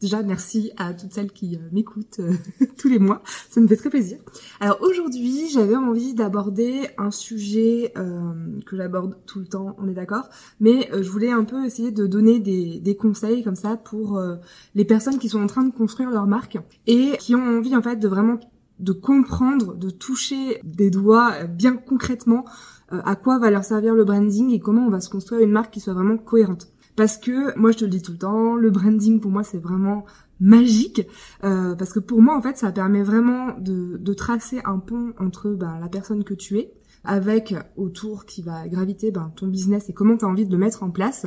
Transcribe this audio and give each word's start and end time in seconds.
Déjà, 0.00 0.22
merci 0.22 0.72
à 0.78 0.94
toutes 0.94 1.12
celles 1.12 1.30
qui 1.30 1.56
euh, 1.56 1.68
m'écoutent 1.72 2.20
euh, 2.20 2.32
tous 2.78 2.88
les 2.88 2.98
mois. 2.98 3.22
Ça 3.50 3.60
me 3.60 3.68
fait 3.68 3.76
très 3.76 3.90
plaisir. 3.90 4.18
Alors 4.58 4.80
aujourd'hui, 4.80 5.50
j'avais 5.52 5.76
envie 5.76 6.14
d'aborder 6.14 6.88
un 6.96 7.10
sujet 7.10 7.92
euh, 7.98 8.32
que 8.64 8.78
j'aborde 8.78 9.18
tout 9.26 9.40
le 9.40 9.46
temps, 9.46 9.76
on 9.78 9.88
est 9.88 9.94
d'accord. 9.94 10.30
Mais 10.58 10.88
je 10.92 11.08
voulais 11.10 11.30
un 11.30 11.44
peu 11.44 11.66
essayer 11.66 11.90
de 11.90 12.06
donner 12.06 12.40
des, 12.40 12.96
conseils 12.96 13.44
comme 13.44 13.56
ça 13.56 13.76
pour 13.76 14.20
les 14.74 14.84
personnes 14.84 15.18
qui 15.18 15.28
sont 15.28 15.40
en 15.40 15.46
train 15.46 15.64
de 15.64 15.72
construire 15.72 16.10
leur 16.10 16.26
marque 16.26 16.58
et 16.86 17.16
qui 17.18 17.34
ont 17.34 17.58
envie 17.58 17.74
en 17.74 17.82
fait 17.82 17.96
de 17.96 18.08
vraiment 18.08 18.38
de 18.78 18.92
comprendre, 18.92 19.74
de 19.74 19.90
toucher 19.90 20.60
des 20.64 20.90
doigts 20.90 21.44
bien 21.44 21.76
concrètement 21.76 22.44
à 22.90 23.16
quoi 23.16 23.38
va 23.38 23.50
leur 23.50 23.64
servir 23.64 23.94
le 23.94 24.04
branding 24.04 24.50
et 24.50 24.60
comment 24.60 24.86
on 24.86 24.90
va 24.90 25.00
se 25.00 25.08
construire 25.08 25.40
une 25.40 25.52
marque 25.52 25.72
qui 25.72 25.80
soit 25.80 25.94
vraiment 25.94 26.18
cohérente. 26.18 26.68
Parce 26.96 27.16
que 27.18 27.56
moi 27.58 27.72
je 27.72 27.78
te 27.78 27.84
le 27.84 27.90
dis 27.90 28.02
tout 28.02 28.12
le 28.12 28.18
temps, 28.18 28.56
le 28.56 28.70
branding 28.70 29.20
pour 29.20 29.30
moi 29.30 29.42
c'est 29.42 29.58
vraiment 29.58 30.04
magique. 30.40 31.06
Euh, 31.44 31.74
parce 31.74 31.92
que 31.92 32.00
pour 32.00 32.22
moi 32.22 32.36
en 32.36 32.42
fait 32.42 32.56
ça 32.56 32.72
permet 32.72 33.02
vraiment 33.02 33.54
de, 33.58 34.14
tracer 34.14 34.60
un 34.64 34.78
pont 34.78 35.12
entre 35.18 35.50
ben, 35.50 35.78
la 35.80 35.88
personne 35.88 36.24
que 36.24 36.34
tu 36.34 36.58
es 36.58 36.72
avec 37.04 37.54
autour 37.76 38.26
qui 38.26 38.42
va 38.42 38.68
graviter 38.68 39.10
ben, 39.10 39.32
ton 39.36 39.46
business 39.46 39.88
et 39.88 39.92
comment 39.92 40.16
tu 40.16 40.24
as 40.24 40.28
envie 40.28 40.44
de 40.44 40.52
le 40.52 40.58
mettre 40.58 40.82
en 40.82 40.90
place. 40.90 41.26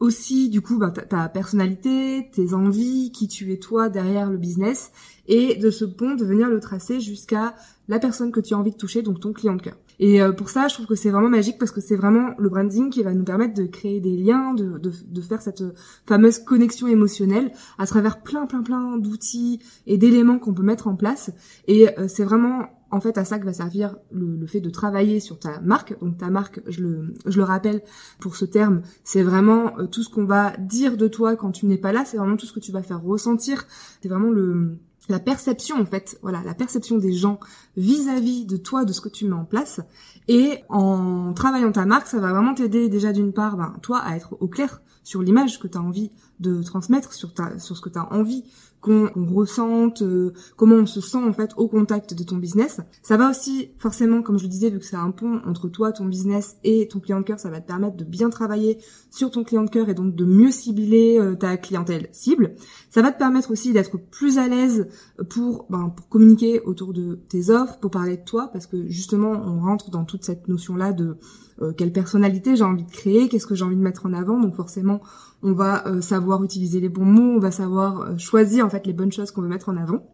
Aussi 0.00 0.48
du 0.48 0.60
coup 0.60 0.78
ben, 0.78 0.90
ta, 0.90 1.28
personnalité, 1.28 2.28
tes 2.32 2.54
envies, 2.54 3.12
qui 3.12 3.28
tu 3.28 3.52
es 3.52 3.58
toi 3.58 3.88
derrière 3.88 4.30
le 4.30 4.38
business 4.38 4.92
et 5.26 5.56
de 5.56 5.70
ce 5.70 5.84
pont 5.84 6.14
de 6.14 6.24
venir 6.24 6.48
le 6.48 6.60
tracer 6.60 7.00
jusqu'à 7.00 7.54
la 7.92 7.98
personne 7.98 8.32
que 8.32 8.40
tu 8.40 8.54
as 8.54 8.58
envie 8.58 8.70
de 8.70 8.76
toucher, 8.76 9.02
donc 9.02 9.20
ton 9.20 9.34
client 9.34 9.54
de 9.54 9.60
cœur. 9.60 9.76
Et 9.98 10.22
euh, 10.22 10.32
pour 10.32 10.48
ça, 10.48 10.66
je 10.66 10.72
trouve 10.72 10.86
que 10.86 10.94
c'est 10.94 11.10
vraiment 11.10 11.28
magique 11.28 11.58
parce 11.58 11.70
que 11.70 11.82
c'est 11.82 11.94
vraiment 11.94 12.30
le 12.38 12.48
branding 12.48 12.88
qui 12.88 13.02
va 13.02 13.12
nous 13.12 13.22
permettre 13.22 13.52
de 13.52 13.64
créer 13.64 14.00
des 14.00 14.16
liens, 14.16 14.54
de, 14.54 14.78
de, 14.78 15.20
faire 15.20 15.42
cette 15.42 15.62
fameuse 16.06 16.38
connexion 16.38 16.86
émotionnelle 16.86 17.52
à 17.76 17.86
travers 17.86 18.22
plein, 18.22 18.46
plein, 18.46 18.62
plein 18.62 18.96
d'outils 18.96 19.60
et 19.86 19.98
d'éléments 19.98 20.38
qu'on 20.38 20.54
peut 20.54 20.62
mettre 20.62 20.88
en 20.88 20.96
place. 20.96 21.32
Et 21.68 21.86
euh, 21.98 22.08
c'est 22.08 22.24
vraiment 22.24 22.64
en 22.90 23.00
fait 23.00 23.18
à 23.18 23.26
ça 23.26 23.38
que 23.38 23.44
va 23.44 23.52
servir 23.52 23.96
le, 24.10 24.36
le, 24.36 24.46
fait 24.46 24.60
de 24.60 24.70
travailler 24.70 25.20
sur 25.20 25.38
ta 25.38 25.60
marque. 25.60 25.98
Donc 26.00 26.16
ta 26.16 26.30
marque, 26.30 26.62
je 26.68 26.80
le, 26.80 27.14
je 27.26 27.36
le 27.36 27.44
rappelle 27.44 27.82
pour 28.20 28.36
ce 28.36 28.46
terme, 28.46 28.80
c'est 29.04 29.22
vraiment 29.22 29.78
euh, 29.78 29.86
tout 29.86 30.02
ce 30.02 30.08
qu'on 30.08 30.24
va 30.24 30.56
dire 30.56 30.96
de 30.96 31.08
toi 31.08 31.36
quand 31.36 31.52
tu 31.52 31.66
n'es 31.66 31.76
pas 31.76 31.92
là, 31.92 32.06
c'est 32.06 32.16
vraiment 32.16 32.38
tout 32.38 32.46
ce 32.46 32.54
que 32.54 32.60
tu 32.60 32.72
vas 32.72 32.82
faire 32.82 33.02
ressentir. 33.02 33.66
C'est 34.00 34.08
vraiment 34.08 34.30
le 34.30 34.78
la 35.08 35.18
perception 35.18 35.80
en 35.80 35.86
fait, 35.86 36.18
voilà, 36.22 36.42
la 36.44 36.54
perception 36.54 36.98
des 36.98 37.12
gens 37.12 37.40
vis-à-vis 37.76 38.46
de 38.46 38.56
toi, 38.56 38.84
de 38.84 38.92
ce 38.92 39.00
que 39.00 39.08
tu 39.08 39.26
mets 39.26 39.34
en 39.34 39.44
place. 39.44 39.80
Et 40.28 40.62
en 40.68 41.32
travaillant 41.32 41.72
ta 41.72 41.84
marque, 41.84 42.06
ça 42.06 42.18
va 42.18 42.32
vraiment 42.32 42.54
t'aider 42.54 42.88
déjà 42.88 43.12
d'une 43.12 43.32
part, 43.32 43.56
ben, 43.56 43.74
toi, 43.82 43.98
à 43.98 44.16
être 44.16 44.36
au 44.40 44.48
clair 44.48 44.80
sur 45.02 45.22
l'image 45.22 45.58
que 45.58 45.66
tu 45.66 45.76
as 45.76 45.82
envie 45.82 46.10
de 46.40 46.62
transmettre, 46.62 47.12
sur, 47.12 47.34
ta, 47.34 47.58
sur 47.58 47.76
ce 47.76 47.82
que 47.82 47.88
tu 47.88 47.98
as 47.98 48.12
envie 48.12 48.44
qu'on 48.82 49.08
ressente, 49.32 50.02
euh, 50.02 50.32
comment 50.56 50.74
on 50.74 50.86
se 50.86 51.00
sent 51.00 51.16
en 51.16 51.32
fait 51.32 51.52
au 51.56 51.68
contact 51.68 52.14
de 52.14 52.24
ton 52.24 52.36
business. 52.36 52.80
Ça 53.02 53.16
va 53.16 53.30
aussi 53.30 53.70
forcément, 53.78 54.22
comme 54.22 54.38
je 54.38 54.42
le 54.42 54.48
disais, 54.48 54.70
vu 54.70 54.80
que 54.80 54.84
c'est 54.84 54.96
un 54.96 55.12
pont 55.12 55.40
entre 55.46 55.68
toi, 55.68 55.92
ton 55.92 56.04
business 56.04 56.56
et 56.64 56.88
ton 56.88 56.98
client 56.98 57.20
de 57.20 57.24
cœur, 57.24 57.38
ça 57.38 57.48
va 57.48 57.60
te 57.60 57.66
permettre 57.66 57.96
de 57.96 58.04
bien 58.04 58.28
travailler 58.28 58.78
sur 59.10 59.30
ton 59.30 59.44
client 59.44 59.62
de 59.62 59.70
cœur 59.70 59.88
et 59.88 59.94
donc 59.94 60.16
de 60.16 60.24
mieux 60.24 60.50
cibler 60.50 61.18
euh, 61.20 61.36
ta 61.36 61.56
clientèle 61.56 62.08
cible. 62.10 62.56
Ça 62.90 63.02
va 63.02 63.12
te 63.12 63.18
permettre 63.18 63.52
aussi 63.52 63.72
d'être 63.72 63.96
plus 63.98 64.38
à 64.38 64.48
l'aise 64.48 64.88
pour, 65.30 65.66
ben, 65.70 65.88
pour 65.96 66.08
communiquer 66.08 66.60
autour 66.60 66.92
de 66.92 67.20
tes 67.28 67.50
offres, 67.50 67.78
pour 67.78 67.92
parler 67.92 68.16
de 68.16 68.24
toi, 68.24 68.50
parce 68.52 68.66
que 68.66 68.88
justement 68.88 69.30
on 69.30 69.60
rentre 69.60 69.90
dans 69.90 70.04
toute 70.04 70.24
cette 70.24 70.48
notion 70.48 70.74
là 70.74 70.92
de 70.92 71.16
euh, 71.62 71.72
quelle 71.72 71.92
personnalité 71.92 72.56
j'ai 72.56 72.64
envie 72.64 72.84
de 72.84 72.90
créer, 72.90 73.28
qu'est-ce 73.28 73.46
que 73.46 73.54
j'ai 73.54 73.64
envie 73.64 73.76
de 73.76 73.82
mettre 73.82 74.06
en 74.06 74.12
avant. 74.12 74.38
Donc 74.40 74.54
forcément, 74.56 75.00
on 75.42 75.52
va 75.52 75.86
euh, 75.86 76.00
savoir 76.00 76.42
utiliser 76.42 76.80
les 76.80 76.88
bons 76.88 77.04
mots, 77.04 77.36
on 77.36 77.38
va 77.38 77.50
savoir 77.50 78.00
euh, 78.00 78.18
choisir 78.18 78.66
en 78.66 78.70
fait 78.70 78.86
les 78.86 78.92
bonnes 78.92 79.12
choses 79.12 79.30
qu'on 79.30 79.42
veut 79.42 79.48
mettre 79.48 79.68
en 79.68 79.76
avant. 79.76 80.04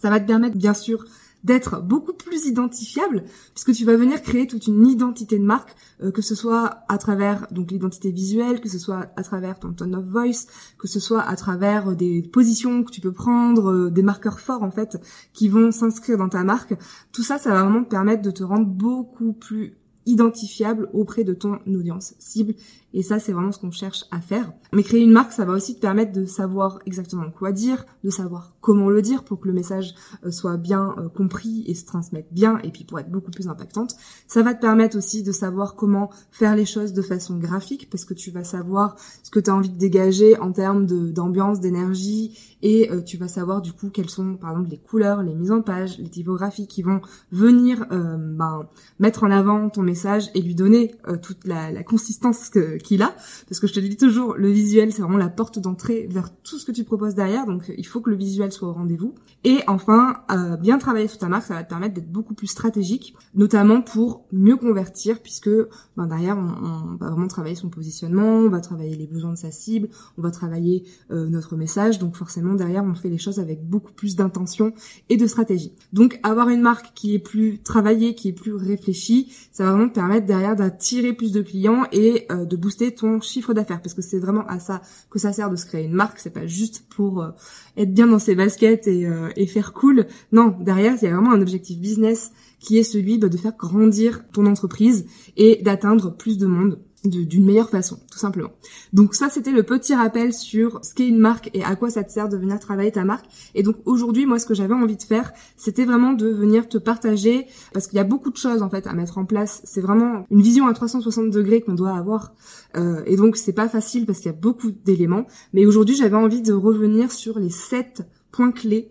Ça 0.00 0.10
va 0.10 0.20
te 0.20 0.26
permettre 0.26 0.56
bien 0.56 0.74
sûr 0.74 1.04
d'être 1.44 1.80
beaucoup 1.80 2.12
plus 2.12 2.46
identifiable 2.46 3.22
puisque 3.54 3.72
tu 3.72 3.84
vas 3.84 3.96
venir 3.96 4.20
créer 4.22 4.48
toute 4.48 4.66
une 4.66 4.84
identité 4.84 5.38
de 5.38 5.44
marque 5.44 5.72
que 6.12 6.20
ce 6.20 6.34
soit 6.34 6.80
à 6.88 6.98
travers 6.98 7.46
donc 7.52 7.70
l'identité 7.70 8.10
visuelle 8.10 8.60
que 8.60 8.68
ce 8.68 8.76
soit 8.80 9.12
à 9.14 9.22
travers 9.22 9.60
ton 9.60 9.72
tone 9.72 9.94
of 9.94 10.04
voice 10.04 10.48
que 10.78 10.88
ce 10.88 10.98
soit 10.98 11.22
à 11.22 11.36
travers 11.36 11.94
des 11.94 12.22
positions 12.22 12.82
que 12.82 12.90
tu 12.90 13.00
peux 13.00 13.12
prendre 13.12 13.88
des 13.88 14.02
marqueurs 14.02 14.40
forts 14.40 14.64
en 14.64 14.72
fait 14.72 14.98
qui 15.32 15.48
vont 15.48 15.70
s'inscrire 15.70 16.18
dans 16.18 16.28
ta 16.28 16.42
marque 16.42 16.74
tout 17.12 17.22
ça 17.22 17.38
ça 17.38 17.50
va 17.50 17.62
vraiment 17.62 17.84
te 17.84 17.88
permettre 17.88 18.22
de 18.22 18.32
te 18.32 18.42
rendre 18.42 18.66
beaucoup 18.66 19.32
plus 19.32 19.78
identifiable 20.08 20.88
auprès 20.94 21.22
de 21.22 21.34
ton 21.34 21.58
audience 21.66 22.14
cible. 22.18 22.54
Et 22.94 23.02
ça, 23.02 23.18
c'est 23.18 23.32
vraiment 23.32 23.52
ce 23.52 23.58
qu'on 23.58 23.70
cherche 23.70 24.06
à 24.10 24.20
faire. 24.20 24.50
Mais 24.72 24.82
créer 24.82 25.02
une 25.02 25.10
marque, 25.10 25.32
ça 25.32 25.44
va 25.44 25.52
aussi 25.52 25.74
te 25.76 25.80
permettre 25.80 26.12
de 26.12 26.24
savoir 26.24 26.78
exactement 26.86 27.30
quoi 27.30 27.52
dire, 27.52 27.84
de 28.02 28.08
savoir 28.08 28.56
comment 28.62 28.88
le 28.88 29.02
dire 29.02 29.24
pour 29.24 29.40
que 29.40 29.46
le 29.46 29.52
message 29.52 29.94
euh, 30.24 30.30
soit 30.30 30.56
bien 30.56 30.94
euh, 30.96 31.10
compris 31.10 31.64
et 31.66 31.74
se 31.74 31.84
transmette 31.84 32.32
bien, 32.32 32.58
et 32.64 32.70
puis 32.70 32.84
pour 32.84 32.98
être 32.98 33.10
beaucoup 33.10 33.30
plus 33.30 33.48
impactante. 33.48 33.94
Ça 34.26 34.42
va 34.42 34.54
te 34.54 34.62
permettre 34.62 34.96
aussi 34.96 35.22
de 35.22 35.32
savoir 35.32 35.74
comment 35.74 36.10
faire 36.30 36.56
les 36.56 36.64
choses 36.64 36.94
de 36.94 37.02
façon 37.02 37.36
graphique, 37.36 37.90
parce 37.90 38.06
que 38.06 38.14
tu 38.14 38.30
vas 38.30 38.44
savoir 38.44 38.96
ce 39.22 39.30
que 39.30 39.40
tu 39.40 39.50
as 39.50 39.54
envie 39.54 39.68
de 39.68 39.78
dégager 39.78 40.38
en 40.38 40.52
termes 40.52 40.86
d'ambiance, 40.86 41.60
d'énergie, 41.60 42.56
et 42.62 42.90
euh, 42.90 43.02
tu 43.02 43.18
vas 43.18 43.28
savoir 43.28 43.60
du 43.60 43.72
coup 43.72 43.90
quelles 43.90 44.10
sont 44.10 44.36
par 44.36 44.52
exemple 44.52 44.70
les 44.70 44.78
couleurs, 44.78 45.22
les 45.22 45.34
mises 45.34 45.52
en 45.52 45.60
page, 45.60 45.98
les 45.98 46.08
typographies 46.08 46.66
qui 46.66 46.82
vont 46.82 47.02
venir 47.30 47.86
ben, 47.90 48.66
mettre 48.98 49.24
en 49.24 49.30
avant 49.30 49.68
ton 49.68 49.82
message 49.82 49.97
et 50.34 50.40
lui 50.40 50.54
donner 50.54 50.94
toute 51.22 51.46
la, 51.46 51.82
consistance 51.82 52.50
qu'il 52.82 53.02
a, 53.02 53.14
parce 53.48 53.60
que 53.60 53.66
je 53.66 53.74
te 53.74 53.80
dis 53.80 53.96
toujours, 53.96 54.34
le 54.34 54.50
visuel, 54.50 54.92
c'est 54.92 55.02
vraiment 55.02 55.18
la 55.18 55.28
porte 55.28 55.58
d'entrée 55.58 56.06
vers 56.10 56.30
tout 56.42 56.58
ce 56.58 56.66
que 56.66 56.72
tu 56.72 56.84
proposes 56.84 57.14
derrière, 57.14 57.46
donc 57.46 57.72
il 57.76 57.86
faut 57.86 58.00
que 58.00 58.10
le 58.10 58.16
visuel 58.16 58.52
soit 58.52 58.68
au 58.68 58.72
rendez-vous. 58.72 59.14
Et 59.44 59.60
enfin, 59.68 60.16
euh, 60.32 60.56
bien 60.56 60.78
travailler 60.78 61.06
sur 61.06 61.18
ta 61.18 61.28
marque, 61.28 61.46
ça 61.46 61.54
va 61.54 61.62
te 61.62 61.68
permettre 61.68 61.94
d'être 61.94 62.10
beaucoup 62.10 62.34
plus 62.34 62.48
stratégique, 62.48 63.14
notamment 63.34 63.82
pour 63.82 64.26
mieux 64.32 64.56
convertir, 64.56 65.20
puisque 65.20 65.50
ben, 65.96 66.06
derrière, 66.06 66.36
on, 66.36 66.96
va 66.96 67.10
vraiment 67.10 67.28
travailler 67.28 67.54
son 67.54 67.68
positionnement, 67.68 68.38
on 68.38 68.48
va 68.48 68.60
travailler 68.60 68.96
les 68.96 69.06
besoins 69.06 69.32
de 69.32 69.38
sa 69.38 69.50
cible, 69.50 69.88
on 70.16 70.22
va 70.22 70.30
travailler 70.30 70.84
euh, 71.10 71.28
notre 71.28 71.56
message, 71.56 71.98
donc 71.98 72.16
forcément 72.16 72.54
derrière, 72.54 72.84
on 72.84 72.94
fait 72.94 73.08
les 73.08 73.18
choses 73.18 73.38
avec 73.38 73.64
beaucoup 73.64 73.92
plus 73.92 74.16
d'intention 74.16 74.72
et 75.08 75.16
de 75.16 75.26
stratégie. 75.26 75.72
Donc 75.92 76.18
avoir 76.22 76.48
une 76.48 76.60
marque 76.60 76.92
qui 76.94 77.14
est 77.14 77.20
plus 77.20 77.60
travaillée, 77.62 78.14
qui 78.14 78.28
est 78.28 78.32
plus 78.32 78.54
réfléchie, 78.54 79.32
ça 79.52 79.64
va 79.64 79.72
permettre 79.86 80.26
derrière 80.26 80.56
d'attirer 80.56 81.12
plus 81.12 81.30
de 81.30 81.40
clients 81.42 81.84
et 81.92 82.26
euh, 82.32 82.44
de 82.44 82.56
booster 82.56 82.92
ton 82.94 83.20
chiffre 83.20 83.54
d'affaires. 83.54 83.80
Parce 83.80 83.94
que 83.94 84.02
c'est 84.02 84.18
vraiment 84.18 84.46
à 84.48 84.58
ça 84.58 84.82
que 85.10 85.20
ça 85.20 85.32
sert 85.32 85.50
de 85.50 85.56
se 85.56 85.66
créer 85.66 85.84
une 85.84 85.92
marque. 85.92 86.18
C'est 86.18 86.32
pas 86.32 86.46
juste 86.46 86.84
pour 86.88 87.22
euh, 87.22 87.30
être 87.76 87.94
bien 87.94 88.08
dans 88.08 88.18
ses 88.18 88.34
baskets 88.34 88.88
et, 88.88 89.06
euh, 89.06 89.28
et, 89.36 89.46
faire 89.46 89.72
cool. 89.72 90.06
Non 90.32 90.56
derrière 90.60 90.96
il 91.00 91.04
y 91.04 91.08
a 91.08 91.14
vraiment 91.14 91.32
un 91.32 91.40
objectif 91.40 91.78
business 91.78 92.32
qui 92.58 92.78
est 92.78 92.82
celui 92.82 93.18
bah, 93.18 93.28
de 93.28 93.36
faire 93.36 93.56
grandir 93.56 94.24
ton 94.32 94.46
entreprise 94.46 95.06
et 95.36 95.62
d'atteindre 95.62 96.16
plus 96.16 96.38
de 96.38 96.46
monde 96.46 96.80
d'une 97.08 97.44
meilleure 97.44 97.70
façon, 97.70 97.98
tout 98.10 98.18
simplement. 98.18 98.50
Donc 98.92 99.14
ça, 99.14 99.28
c'était 99.28 99.50
le 99.50 99.62
petit 99.62 99.94
rappel 99.94 100.32
sur 100.32 100.84
ce 100.84 100.94
qu'est 100.94 101.08
une 101.08 101.18
marque 101.18 101.50
et 101.54 101.64
à 101.64 101.76
quoi 101.76 101.90
ça 101.90 102.04
te 102.04 102.12
sert 102.12 102.28
de 102.28 102.36
venir 102.36 102.58
travailler 102.58 102.92
ta 102.92 103.04
marque. 103.04 103.26
Et 103.54 103.62
donc 103.62 103.76
aujourd'hui, 103.84 104.26
moi, 104.26 104.38
ce 104.38 104.46
que 104.46 104.54
j'avais 104.54 104.74
envie 104.74 104.96
de 104.96 105.02
faire, 105.02 105.32
c'était 105.56 105.84
vraiment 105.84 106.12
de 106.12 106.28
venir 106.28 106.68
te 106.68 106.78
partager, 106.78 107.46
parce 107.72 107.86
qu'il 107.86 107.96
y 107.96 108.00
a 108.00 108.04
beaucoup 108.04 108.30
de 108.30 108.36
choses 108.36 108.62
en 108.62 108.70
fait 108.70 108.86
à 108.86 108.92
mettre 108.92 109.18
en 109.18 109.24
place. 109.24 109.60
C'est 109.64 109.80
vraiment 109.80 110.26
une 110.30 110.42
vision 110.42 110.66
à 110.66 110.72
360 110.72 111.30
degrés 111.30 111.60
qu'on 111.60 111.74
doit 111.74 111.96
avoir, 111.96 112.34
euh, 112.76 113.02
et 113.06 113.16
donc 113.16 113.36
c'est 113.36 113.52
pas 113.52 113.68
facile 113.68 114.06
parce 114.06 114.18
qu'il 114.18 114.30
y 114.30 114.34
a 114.34 114.38
beaucoup 114.38 114.70
d'éléments. 114.70 115.26
Mais 115.52 115.66
aujourd'hui, 115.66 115.96
j'avais 115.96 116.16
envie 116.16 116.42
de 116.42 116.52
revenir 116.52 117.12
sur 117.12 117.38
les 117.38 117.50
sept 117.50 118.02
points 118.30 118.52
clés 118.52 118.90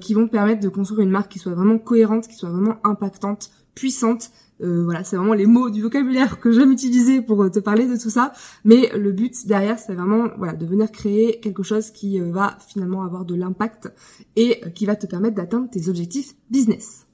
qui 0.00 0.12
vont 0.12 0.28
permettre 0.28 0.60
de 0.60 0.68
construire 0.68 1.00
une 1.00 1.10
marque 1.10 1.32
qui 1.32 1.38
soit 1.38 1.54
vraiment 1.54 1.78
cohérente, 1.78 2.28
qui 2.28 2.34
soit 2.34 2.50
vraiment 2.50 2.76
impactante, 2.84 3.50
puissante 3.74 4.30
euh, 4.62 4.84
voilà, 4.84 5.04
c'est 5.04 5.16
vraiment 5.16 5.34
les 5.34 5.46
mots 5.46 5.70
du 5.70 5.82
vocabulaire 5.82 6.38
que 6.40 6.52
j'aime 6.52 6.70
utiliser 6.70 7.20
pour 7.20 7.42
euh, 7.42 7.50
te 7.50 7.58
parler 7.58 7.86
de 7.86 7.96
tout 7.96 8.10
ça. 8.10 8.32
Mais 8.64 8.90
le 8.96 9.12
but 9.12 9.46
derrière, 9.46 9.78
c'est 9.78 9.94
vraiment 9.94 10.28
voilà 10.36 10.54
de 10.54 10.66
venir 10.66 10.90
créer 10.90 11.40
quelque 11.40 11.62
chose 11.62 11.90
qui 11.90 12.20
euh, 12.20 12.30
va 12.30 12.58
finalement 12.68 13.02
avoir 13.02 13.24
de 13.24 13.34
l'impact 13.34 13.92
et 14.36 14.60
qui 14.74 14.86
va 14.86 14.96
te 14.96 15.06
permettre 15.06 15.34
d'atteindre 15.34 15.68
tes 15.70 15.88
objectifs 15.88 16.34
business. 16.50 17.06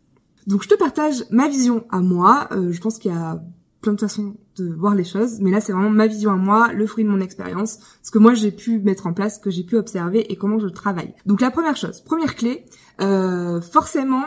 Donc 0.46 0.62
je 0.62 0.68
te 0.68 0.74
partage 0.74 1.24
ma 1.30 1.48
vision 1.48 1.84
à 1.90 2.00
moi. 2.00 2.48
je 2.50 2.80
pense 2.80 2.98
qu'il 2.98 3.12
y 3.12 3.14
a 3.14 3.42
plein 3.82 3.92
de 3.92 4.00
façons 4.00 4.34
voir 4.62 4.94
les 4.94 5.04
choses, 5.04 5.40
mais 5.40 5.50
là 5.50 5.60
c'est 5.60 5.72
vraiment 5.72 5.90
ma 5.90 6.06
vision 6.06 6.30
à 6.30 6.36
moi, 6.36 6.72
le 6.72 6.86
fruit 6.86 7.04
de 7.04 7.10
mon 7.10 7.20
expérience, 7.20 7.78
ce 8.02 8.10
que 8.10 8.18
moi 8.18 8.34
j'ai 8.34 8.52
pu 8.52 8.78
mettre 8.78 9.06
en 9.06 9.12
place, 9.12 9.36
ce 9.36 9.40
que 9.40 9.50
j'ai 9.50 9.64
pu 9.64 9.76
observer 9.76 10.30
et 10.32 10.36
comment 10.36 10.58
je 10.58 10.68
travaille. 10.68 11.14
Donc 11.26 11.40
la 11.40 11.50
première 11.50 11.76
chose, 11.76 12.00
première 12.00 12.34
clé, 12.34 12.64
forcément 12.98 14.24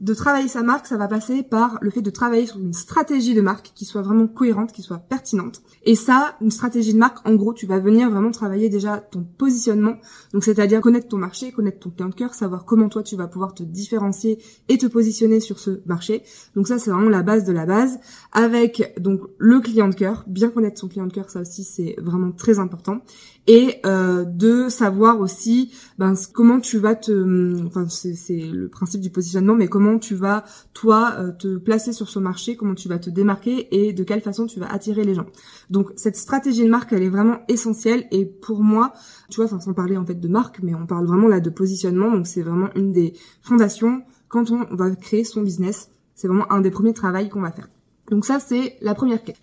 de 0.00 0.12
travailler 0.12 0.48
sa 0.48 0.64
marque, 0.64 0.88
ça 0.88 0.96
va 0.96 1.06
passer 1.06 1.44
par 1.44 1.78
le 1.80 1.88
fait 1.88 2.02
de 2.02 2.10
travailler 2.10 2.46
sur 2.46 2.58
une 2.58 2.72
stratégie 2.72 3.32
de 3.32 3.40
marque 3.40 3.70
qui 3.76 3.84
soit 3.84 4.02
vraiment 4.02 4.26
cohérente, 4.26 4.72
qui 4.72 4.82
soit 4.82 4.98
pertinente. 4.98 5.62
Et 5.84 5.94
ça, 5.94 6.34
une 6.40 6.50
stratégie 6.50 6.94
de 6.94 6.98
marque, 6.98 7.24
en 7.28 7.36
gros, 7.36 7.54
tu 7.54 7.64
vas 7.66 7.78
venir 7.78 8.10
vraiment 8.10 8.32
travailler 8.32 8.68
déjà 8.68 8.98
ton 8.98 9.22
positionnement. 9.22 9.94
Donc, 10.32 10.42
c'est-à-dire 10.42 10.80
connaître 10.80 11.06
ton 11.06 11.18
marché, 11.18 11.52
connaître 11.52 11.78
ton 11.78 11.90
client 11.90 12.08
de 12.08 12.14
cœur, 12.16 12.34
savoir 12.34 12.64
comment 12.64 12.88
toi 12.88 13.04
tu 13.04 13.14
vas 13.14 13.28
pouvoir 13.28 13.54
te 13.54 13.62
différencier 13.62 14.42
et 14.68 14.78
te 14.78 14.86
positionner 14.86 15.38
sur 15.38 15.60
ce 15.60 15.80
marché. 15.86 16.24
Donc 16.56 16.66
ça, 16.66 16.80
c'est 16.80 16.90
vraiment 16.90 17.08
la 17.08 17.22
base 17.22 17.44
de 17.44 17.52
la 17.52 17.64
base. 17.64 18.00
Avec 18.32 18.94
donc 18.98 19.20
le 19.38 19.60
client 19.60 19.73
de 19.74 19.94
cœur, 19.94 20.24
bien 20.26 20.50
connaître 20.50 20.78
son 20.78 20.88
client 20.88 21.06
de 21.06 21.12
cœur, 21.12 21.28
ça 21.30 21.40
aussi 21.40 21.64
c'est 21.64 21.96
vraiment 21.98 22.32
très 22.32 22.58
important. 22.58 23.02
Et 23.46 23.80
euh, 23.84 24.24
de 24.24 24.70
savoir 24.70 25.20
aussi 25.20 25.70
ben, 25.98 26.14
comment 26.32 26.60
tu 26.60 26.78
vas 26.78 26.94
te 26.94 27.66
enfin 27.66 27.86
c'est 27.88 28.38
le 28.38 28.68
principe 28.68 29.02
du 29.02 29.10
positionnement 29.10 29.54
mais 29.54 29.68
comment 29.68 29.98
tu 29.98 30.14
vas 30.14 30.44
toi 30.72 31.12
euh, 31.18 31.30
te 31.30 31.58
placer 31.58 31.92
sur 31.92 32.08
ce 32.08 32.18
marché 32.18 32.56
comment 32.56 32.74
tu 32.74 32.88
vas 32.88 32.98
te 32.98 33.10
démarquer 33.10 33.68
et 33.70 33.92
de 33.92 34.02
quelle 34.02 34.22
façon 34.22 34.46
tu 34.46 34.60
vas 34.60 34.72
attirer 34.72 35.04
les 35.04 35.14
gens. 35.14 35.26
Donc 35.68 35.92
cette 35.96 36.16
stratégie 36.16 36.64
de 36.64 36.70
marque 36.70 36.94
elle 36.94 37.02
est 37.02 37.10
vraiment 37.10 37.40
essentielle 37.48 38.06
et 38.12 38.24
pour 38.24 38.62
moi 38.62 38.94
tu 39.28 39.42
vois 39.42 39.48
sans 39.48 39.74
parler 39.74 39.98
en 39.98 40.06
fait 40.06 40.18
de 40.18 40.28
marque 40.28 40.60
mais 40.62 40.74
on 40.74 40.86
parle 40.86 41.06
vraiment 41.06 41.28
là 41.28 41.40
de 41.40 41.50
positionnement 41.50 42.10
donc 42.12 42.26
c'est 42.26 42.42
vraiment 42.42 42.70
une 42.76 42.92
des 42.92 43.12
fondations. 43.42 44.04
Quand 44.28 44.50
on 44.52 44.74
va 44.74 44.90
créer 44.96 45.24
son 45.24 45.42
business 45.42 45.90
c'est 46.14 46.28
vraiment 46.28 46.50
un 46.50 46.62
des 46.62 46.70
premiers 46.70 46.94
travaux 46.94 47.28
qu'on 47.28 47.42
va 47.42 47.52
faire. 47.52 47.68
Donc 48.10 48.24
ça 48.24 48.40
c'est 48.40 48.78
la 48.80 48.94
première 48.94 49.22
clé 49.22 49.34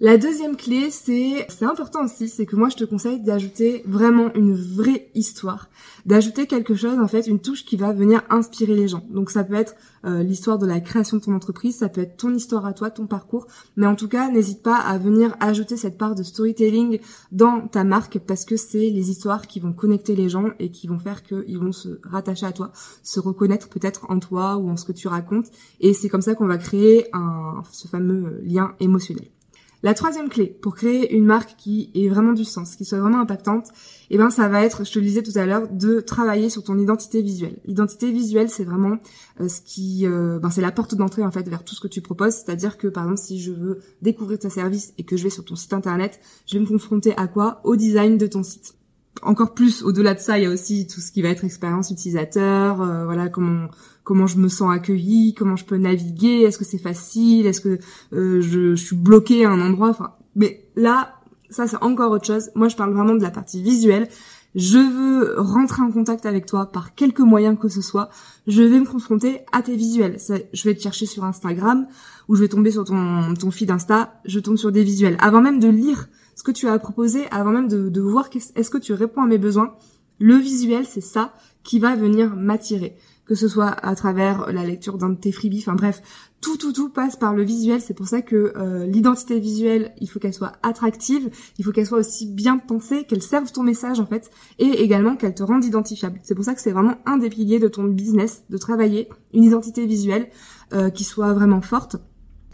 la 0.00 0.18
deuxième 0.18 0.56
clé, 0.56 0.90
c'est 0.90 1.46
c'est 1.48 1.64
important 1.64 2.04
aussi, 2.04 2.28
c'est 2.28 2.46
que 2.46 2.56
moi 2.56 2.68
je 2.68 2.74
te 2.74 2.82
conseille 2.82 3.20
d'ajouter 3.20 3.84
vraiment 3.86 4.34
une 4.34 4.52
vraie 4.52 5.08
histoire, 5.14 5.68
d'ajouter 6.04 6.48
quelque 6.48 6.74
chose 6.74 6.98
en 6.98 7.06
fait, 7.06 7.28
une 7.28 7.38
touche 7.38 7.64
qui 7.64 7.76
va 7.76 7.92
venir 7.92 8.24
inspirer 8.28 8.74
les 8.74 8.88
gens. 8.88 9.06
Donc 9.10 9.30
ça 9.30 9.44
peut 9.44 9.54
être 9.54 9.76
euh, 10.04 10.24
l'histoire 10.24 10.58
de 10.58 10.66
la 10.66 10.80
création 10.80 11.18
de 11.18 11.22
ton 11.22 11.32
entreprise, 11.32 11.76
ça 11.76 11.88
peut 11.88 12.00
être 12.00 12.16
ton 12.16 12.34
histoire 12.34 12.66
à 12.66 12.72
toi, 12.72 12.90
ton 12.90 13.06
parcours, 13.06 13.46
mais 13.76 13.86
en 13.86 13.94
tout 13.94 14.08
cas 14.08 14.28
n'hésite 14.32 14.64
pas 14.64 14.78
à 14.78 14.98
venir 14.98 15.36
ajouter 15.38 15.76
cette 15.76 15.96
part 15.96 16.16
de 16.16 16.24
storytelling 16.24 16.98
dans 17.30 17.68
ta 17.68 17.84
marque 17.84 18.18
parce 18.18 18.44
que 18.44 18.56
c'est 18.56 18.90
les 18.90 19.10
histoires 19.10 19.46
qui 19.46 19.60
vont 19.60 19.72
connecter 19.72 20.16
les 20.16 20.28
gens 20.28 20.50
et 20.58 20.72
qui 20.72 20.88
vont 20.88 20.98
faire 20.98 21.22
qu'ils 21.22 21.58
vont 21.58 21.72
se 21.72 22.00
rattacher 22.02 22.46
à 22.46 22.52
toi, 22.52 22.72
se 23.04 23.20
reconnaître 23.20 23.68
peut-être 23.68 24.06
en 24.08 24.18
toi 24.18 24.56
ou 24.56 24.68
en 24.70 24.76
ce 24.76 24.84
que 24.86 24.92
tu 24.92 25.06
racontes, 25.06 25.46
et 25.78 25.94
c'est 25.94 26.08
comme 26.08 26.20
ça 26.20 26.34
qu'on 26.34 26.48
va 26.48 26.58
créer 26.58 27.06
un, 27.12 27.62
ce 27.70 27.86
fameux 27.86 28.40
lien 28.42 28.74
émotionnel. 28.80 29.28
La 29.84 29.92
troisième 29.92 30.30
clé 30.30 30.46
pour 30.46 30.74
créer 30.74 31.14
une 31.14 31.26
marque 31.26 31.56
qui 31.58 31.90
ait 31.94 32.08
vraiment 32.08 32.32
du 32.32 32.46
sens, 32.46 32.74
qui 32.74 32.86
soit 32.86 33.00
vraiment 33.00 33.20
impactante, 33.20 33.68
eh 34.08 34.16
ben 34.16 34.30
ça 34.30 34.48
va 34.48 34.64
être, 34.64 34.86
je 34.86 34.90
te 34.90 34.98
le 34.98 35.04
disais 35.04 35.22
tout 35.22 35.38
à 35.38 35.44
l'heure, 35.44 35.68
de 35.70 36.00
travailler 36.00 36.48
sur 36.48 36.64
ton 36.64 36.78
identité 36.78 37.20
visuelle. 37.20 37.58
L'identité 37.66 38.10
visuelle, 38.10 38.48
c'est 38.48 38.64
vraiment 38.64 38.96
euh, 39.42 39.48
ce 39.48 39.60
qui, 39.60 40.06
euh, 40.06 40.38
ben 40.38 40.48
c'est 40.48 40.62
la 40.62 40.72
porte 40.72 40.94
d'entrée 40.94 41.22
en 41.22 41.30
fait 41.30 41.46
vers 41.50 41.64
tout 41.64 41.74
ce 41.74 41.82
que 41.82 41.88
tu 41.88 42.00
proposes. 42.00 42.32
C'est-à-dire 42.32 42.78
que 42.78 42.88
par 42.88 43.04
exemple, 43.04 43.20
si 43.20 43.38
je 43.42 43.52
veux 43.52 43.80
découvrir 44.00 44.38
ta 44.38 44.48
service 44.48 44.94
et 44.96 45.04
que 45.04 45.18
je 45.18 45.24
vais 45.24 45.28
sur 45.28 45.44
ton 45.44 45.54
site 45.54 45.74
internet, 45.74 46.18
je 46.46 46.54
vais 46.54 46.60
me 46.60 46.66
confronter 46.66 47.14
à 47.18 47.26
quoi? 47.26 47.60
Au 47.64 47.76
design 47.76 48.16
de 48.16 48.26
ton 48.26 48.42
site 48.42 48.76
encore 49.22 49.54
plus 49.54 49.82
au-delà 49.82 50.14
de 50.14 50.20
ça, 50.20 50.38
il 50.38 50.44
y 50.44 50.46
a 50.46 50.50
aussi 50.50 50.86
tout 50.86 51.00
ce 51.00 51.12
qui 51.12 51.22
va 51.22 51.28
être 51.28 51.44
expérience 51.44 51.90
utilisateur, 51.90 52.82
euh, 52.82 53.04
voilà 53.04 53.28
comment 53.28 53.68
comment 54.02 54.26
je 54.26 54.36
me 54.36 54.48
sens 54.48 54.70
accueilli, 54.72 55.34
comment 55.34 55.56
je 55.56 55.64
peux 55.64 55.78
naviguer, 55.78 56.42
est-ce 56.42 56.58
que 56.58 56.64
c'est 56.64 56.78
facile, 56.78 57.46
est-ce 57.46 57.60
que 57.60 57.78
euh, 58.12 58.40
je, 58.42 58.74
suis 58.74 58.96
bloqué 58.96 59.46
à 59.46 59.50
un 59.50 59.60
endroit, 59.60 59.88
enfin 59.88 60.12
mais 60.36 60.68
là 60.76 61.14
ça 61.48 61.66
c'est 61.66 61.82
encore 61.82 62.10
autre 62.10 62.26
chose. 62.26 62.50
Moi 62.54 62.68
je 62.68 62.76
parle 62.76 62.92
vraiment 62.92 63.14
de 63.14 63.22
la 63.22 63.30
partie 63.30 63.62
visuelle. 63.62 64.08
Je 64.54 64.78
veux 64.78 65.40
rentrer 65.40 65.82
en 65.82 65.90
contact 65.90 66.26
avec 66.26 66.46
toi 66.46 66.70
par 66.70 66.94
quelque 66.94 67.22
moyen 67.22 67.56
que 67.56 67.68
ce 67.68 67.80
soit. 67.80 68.08
Je 68.46 68.62
vais 68.62 68.78
me 68.78 68.86
confronter 68.86 69.40
à 69.52 69.62
tes 69.62 69.74
visuels. 69.74 70.16
Je 70.52 70.64
vais 70.64 70.74
te 70.74 70.80
chercher 70.80 71.06
sur 71.06 71.24
Instagram 71.24 71.86
ou 72.28 72.36
je 72.36 72.42
vais 72.42 72.48
tomber 72.48 72.70
sur 72.70 72.84
ton, 72.84 73.34
ton 73.34 73.50
feed 73.50 73.70
Insta. 73.72 74.20
Je 74.24 74.38
tombe 74.38 74.56
sur 74.56 74.70
des 74.70 74.84
visuels. 74.84 75.16
Avant 75.18 75.40
même 75.40 75.58
de 75.58 75.68
lire 75.68 76.08
ce 76.36 76.42
que 76.42 76.50
tu 76.50 76.68
as 76.68 76.78
proposé 76.78 77.26
avant 77.30 77.52
même 77.52 77.68
de, 77.68 78.00
voir 78.00 78.28
est-ce 78.32 78.70
que 78.70 78.78
tu 78.78 78.92
réponds 78.92 79.22
à 79.22 79.26
mes 79.26 79.38
besoins. 79.38 79.74
Le 80.18 80.36
visuel, 80.36 80.86
c'est 80.86 81.00
ça 81.00 81.34
qui 81.64 81.78
va 81.78 81.96
venir 81.96 82.36
m'attirer. 82.36 82.96
Que 83.26 83.34
ce 83.34 83.48
soit 83.48 83.70
à 83.70 83.94
travers 83.94 84.52
la 84.52 84.64
lecture 84.64 84.98
d'un 84.98 85.08
de 85.08 85.18
tes 85.18 85.32
freebies, 85.32 85.60
enfin 85.60 85.74
bref, 85.74 86.02
tout 86.42 86.58
tout 86.58 86.74
tout 86.74 86.90
passe 86.90 87.16
par 87.16 87.32
le 87.32 87.42
visuel. 87.42 87.80
C'est 87.80 87.94
pour 87.94 88.06
ça 88.06 88.20
que 88.20 88.52
euh, 88.54 88.86
l'identité 88.86 89.40
visuelle, 89.40 89.94
il 89.98 90.10
faut 90.10 90.18
qu'elle 90.18 90.34
soit 90.34 90.52
attractive, 90.62 91.30
il 91.58 91.64
faut 91.64 91.72
qu'elle 91.72 91.86
soit 91.86 91.98
aussi 91.98 92.26
bien 92.26 92.58
pensée, 92.58 93.04
qu'elle 93.04 93.22
serve 93.22 93.50
ton 93.50 93.62
message 93.62 93.98
en 93.98 94.04
fait, 94.04 94.30
et 94.58 94.82
également 94.82 95.16
qu'elle 95.16 95.34
te 95.34 95.42
rende 95.42 95.64
identifiable. 95.64 96.20
C'est 96.22 96.34
pour 96.34 96.44
ça 96.44 96.54
que 96.54 96.60
c'est 96.60 96.72
vraiment 96.72 96.96
un 97.06 97.16
des 97.16 97.30
piliers 97.30 97.58
de 97.58 97.68
ton 97.68 97.84
business, 97.84 98.44
de 98.50 98.58
travailler 98.58 99.08
une 99.32 99.44
identité 99.44 99.86
visuelle 99.86 100.28
euh, 100.74 100.90
qui 100.90 101.04
soit 101.04 101.32
vraiment 101.32 101.62
forte 101.62 101.96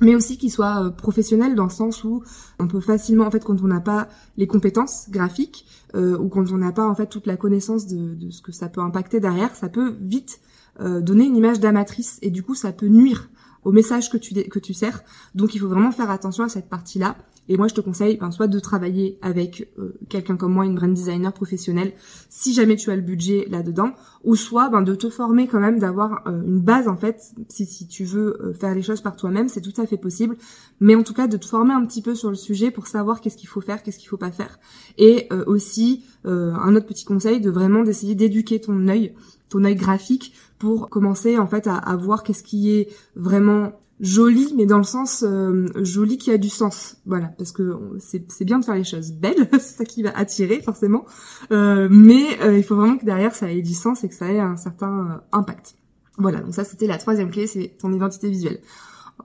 mais 0.00 0.14
aussi 0.14 0.38
qu'il 0.38 0.50
soit 0.50 0.84
euh, 0.84 0.90
professionnel 0.90 1.54
dans 1.54 1.64
le 1.64 1.70
sens 1.70 2.04
où 2.04 2.22
on 2.58 2.66
peut 2.66 2.80
facilement 2.80 3.26
en 3.26 3.30
fait 3.30 3.44
quand 3.44 3.62
on 3.62 3.66
n'a 3.66 3.80
pas 3.80 4.08
les 4.36 4.46
compétences 4.46 5.08
graphiques 5.10 5.66
euh, 5.94 6.18
ou 6.18 6.28
quand 6.28 6.50
on 6.52 6.58
n'a 6.58 6.72
pas 6.72 6.86
en 6.86 6.94
fait 6.94 7.06
toute 7.06 7.26
la 7.26 7.36
connaissance 7.36 7.86
de, 7.86 8.30
ce 8.30 8.42
que 8.42 8.52
ça 8.52 8.68
peut 8.68 8.80
impacter 8.80 9.20
derrière, 9.20 9.54
ça 9.54 9.68
peut 9.68 9.96
vite 10.00 10.40
euh, 10.80 11.00
donner 11.00 11.24
une 11.24 11.36
image 11.36 11.60
d'amatrice 11.60 12.18
et 12.22 12.30
du 12.30 12.42
coup 12.42 12.54
ça 12.54 12.72
peut 12.72 12.88
nuire 12.88 13.28
au 13.64 13.72
message 13.72 14.10
que 14.10 14.16
tu 14.16 14.34
que 14.34 14.58
tu 14.58 14.74
sers. 14.74 15.02
Donc 15.34 15.54
il 15.54 15.58
faut 15.58 15.68
vraiment 15.68 15.92
faire 15.92 16.10
attention 16.10 16.44
à 16.44 16.48
cette 16.48 16.68
partie-là. 16.68 17.16
Et 17.50 17.56
moi, 17.56 17.66
je 17.66 17.74
te 17.74 17.80
conseille 17.80 18.16
ben, 18.16 18.30
soit 18.30 18.46
de 18.46 18.60
travailler 18.60 19.18
avec 19.22 19.72
euh, 19.76 19.98
quelqu'un 20.08 20.36
comme 20.36 20.52
moi, 20.52 20.64
une 20.66 20.76
brand 20.76 20.94
designer 20.94 21.32
professionnelle, 21.32 21.94
si 22.28 22.54
jamais 22.54 22.76
tu 22.76 22.92
as 22.92 22.96
le 22.96 23.02
budget 23.02 23.48
là-dedans, 23.50 23.90
ou 24.22 24.36
soit 24.36 24.68
ben, 24.68 24.82
de 24.82 24.94
te 24.94 25.10
former 25.10 25.48
quand 25.48 25.58
même, 25.58 25.80
d'avoir 25.80 26.22
euh, 26.28 26.42
une 26.44 26.60
base 26.60 26.86
en 26.86 26.96
fait, 26.96 27.32
si, 27.48 27.66
si 27.66 27.88
tu 27.88 28.04
veux 28.04 28.40
euh, 28.40 28.54
faire 28.54 28.72
les 28.72 28.82
choses 28.82 29.00
par 29.00 29.16
toi-même, 29.16 29.48
c'est 29.48 29.62
tout 29.62 29.78
à 29.80 29.86
fait 29.86 29.96
possible. 29.96 30.36
Mais 30.78 30.94
en 30.94 31.02
tout 31.02 31.12
cas, 31.12 31.26
de 31.26 31.36
te 31.36 31.44
former 31.44 31.74
un 31.74 31.84
petit 31.86 32.02
peu 32.02 32.14
sur 32.14 32.30
le 32.30 32.36
sujet 32.36 32.70
pour 32.70 32.86
savoir 32.86 33.20
qu'est-ce 33.20 33.36
qu'il 33.36 33.48
faut 33.48 33.60
faire, 33.60 33.82
qu'est-ce 33.82 33.98
qu'il 33.98 34.08
faut 34.08 34.16
pas 34.16 34.30
faire. 34.30 34.60
Et 34.96 35.28
aussi, 35.46 36.04
un 36.24 36.76
autre 36.76 36.86
petit 36.86 37.04
conseil, 37.04 37.40
de 37.40 37.50
vraiment 37.50 37.82
d'essayer 37.82 38.14
d'éduquer 38.14 38.60
ton 38.60 38.88
œil, 38.88 39.14
ton 39.50 39.64
œil 39.64 39.74
graphique, 39.74 40.32
pour 40.60 40.88
commencer 40.90 41.38
en 41.38 41.46
fait 41.46 41.66
à, 41.66 41.96
voir 41.96 42.22
qu'est-ce 42.22 42.44
qui 42.44 42.70
est 42.70 42.88
vraiment 43.16 43.72
joli, 43.98 44.54
mais 44.56 44.66
dans 44.66 44.78
le 44.78 44.84
sens 44.84 45.24
euh, 45.26 45.66
joli 45.82 46.18
qui 46.18 46.30
a 46.30 46.38
du 46.38 46.48
sens. 46.48 46.96
Voilà, 47.06 47.32
parce 47.38 47.50
que 47.50 47.78
c'est 47.98 48.44
bien 48.44 48.58
de 48.58 48.64
faire 48.64 48.76
les 48.76 48.84
choses 48.84 49.12
belles, 49.12 49.48
c'est 49.52 49.78
ça 49.78 49.84
qui 49.84 50.02
va 50.02 50.16
attirer 50.16 50.60
forcément, 50.60 51.04
euh, 51.50 51.88
mais 51.90 52.40
euh, 52.42 52.56
il 52.56 52.62
faut 52.62 52.76
vraiment 52.76 52.96
que 52.96 53.04
derrière 53.04 53.34
ça 53.34 53.50
ait 53.50 53.62
du 53.62 53.74
sens 53.74 54.04
et 54.04 54.08
que 54.08 54.14
ça 54.14 54.30
ait 54.30 54.38
un 54.38 54.56
certain 54.56 55.22
impact. 55.32 55.74
Voilà, 56.18 56.40
donc 56.40 56.54
ça 56.54 56.64
c'était 56.64 56.86
la 56.86 56.98
troisième 56.98 57.30
clé, 57.30 57.46
c'est 57.46 57.76
ton 57.78 57.92
identité 57.92 58.28
visuelle. 58.28 58.60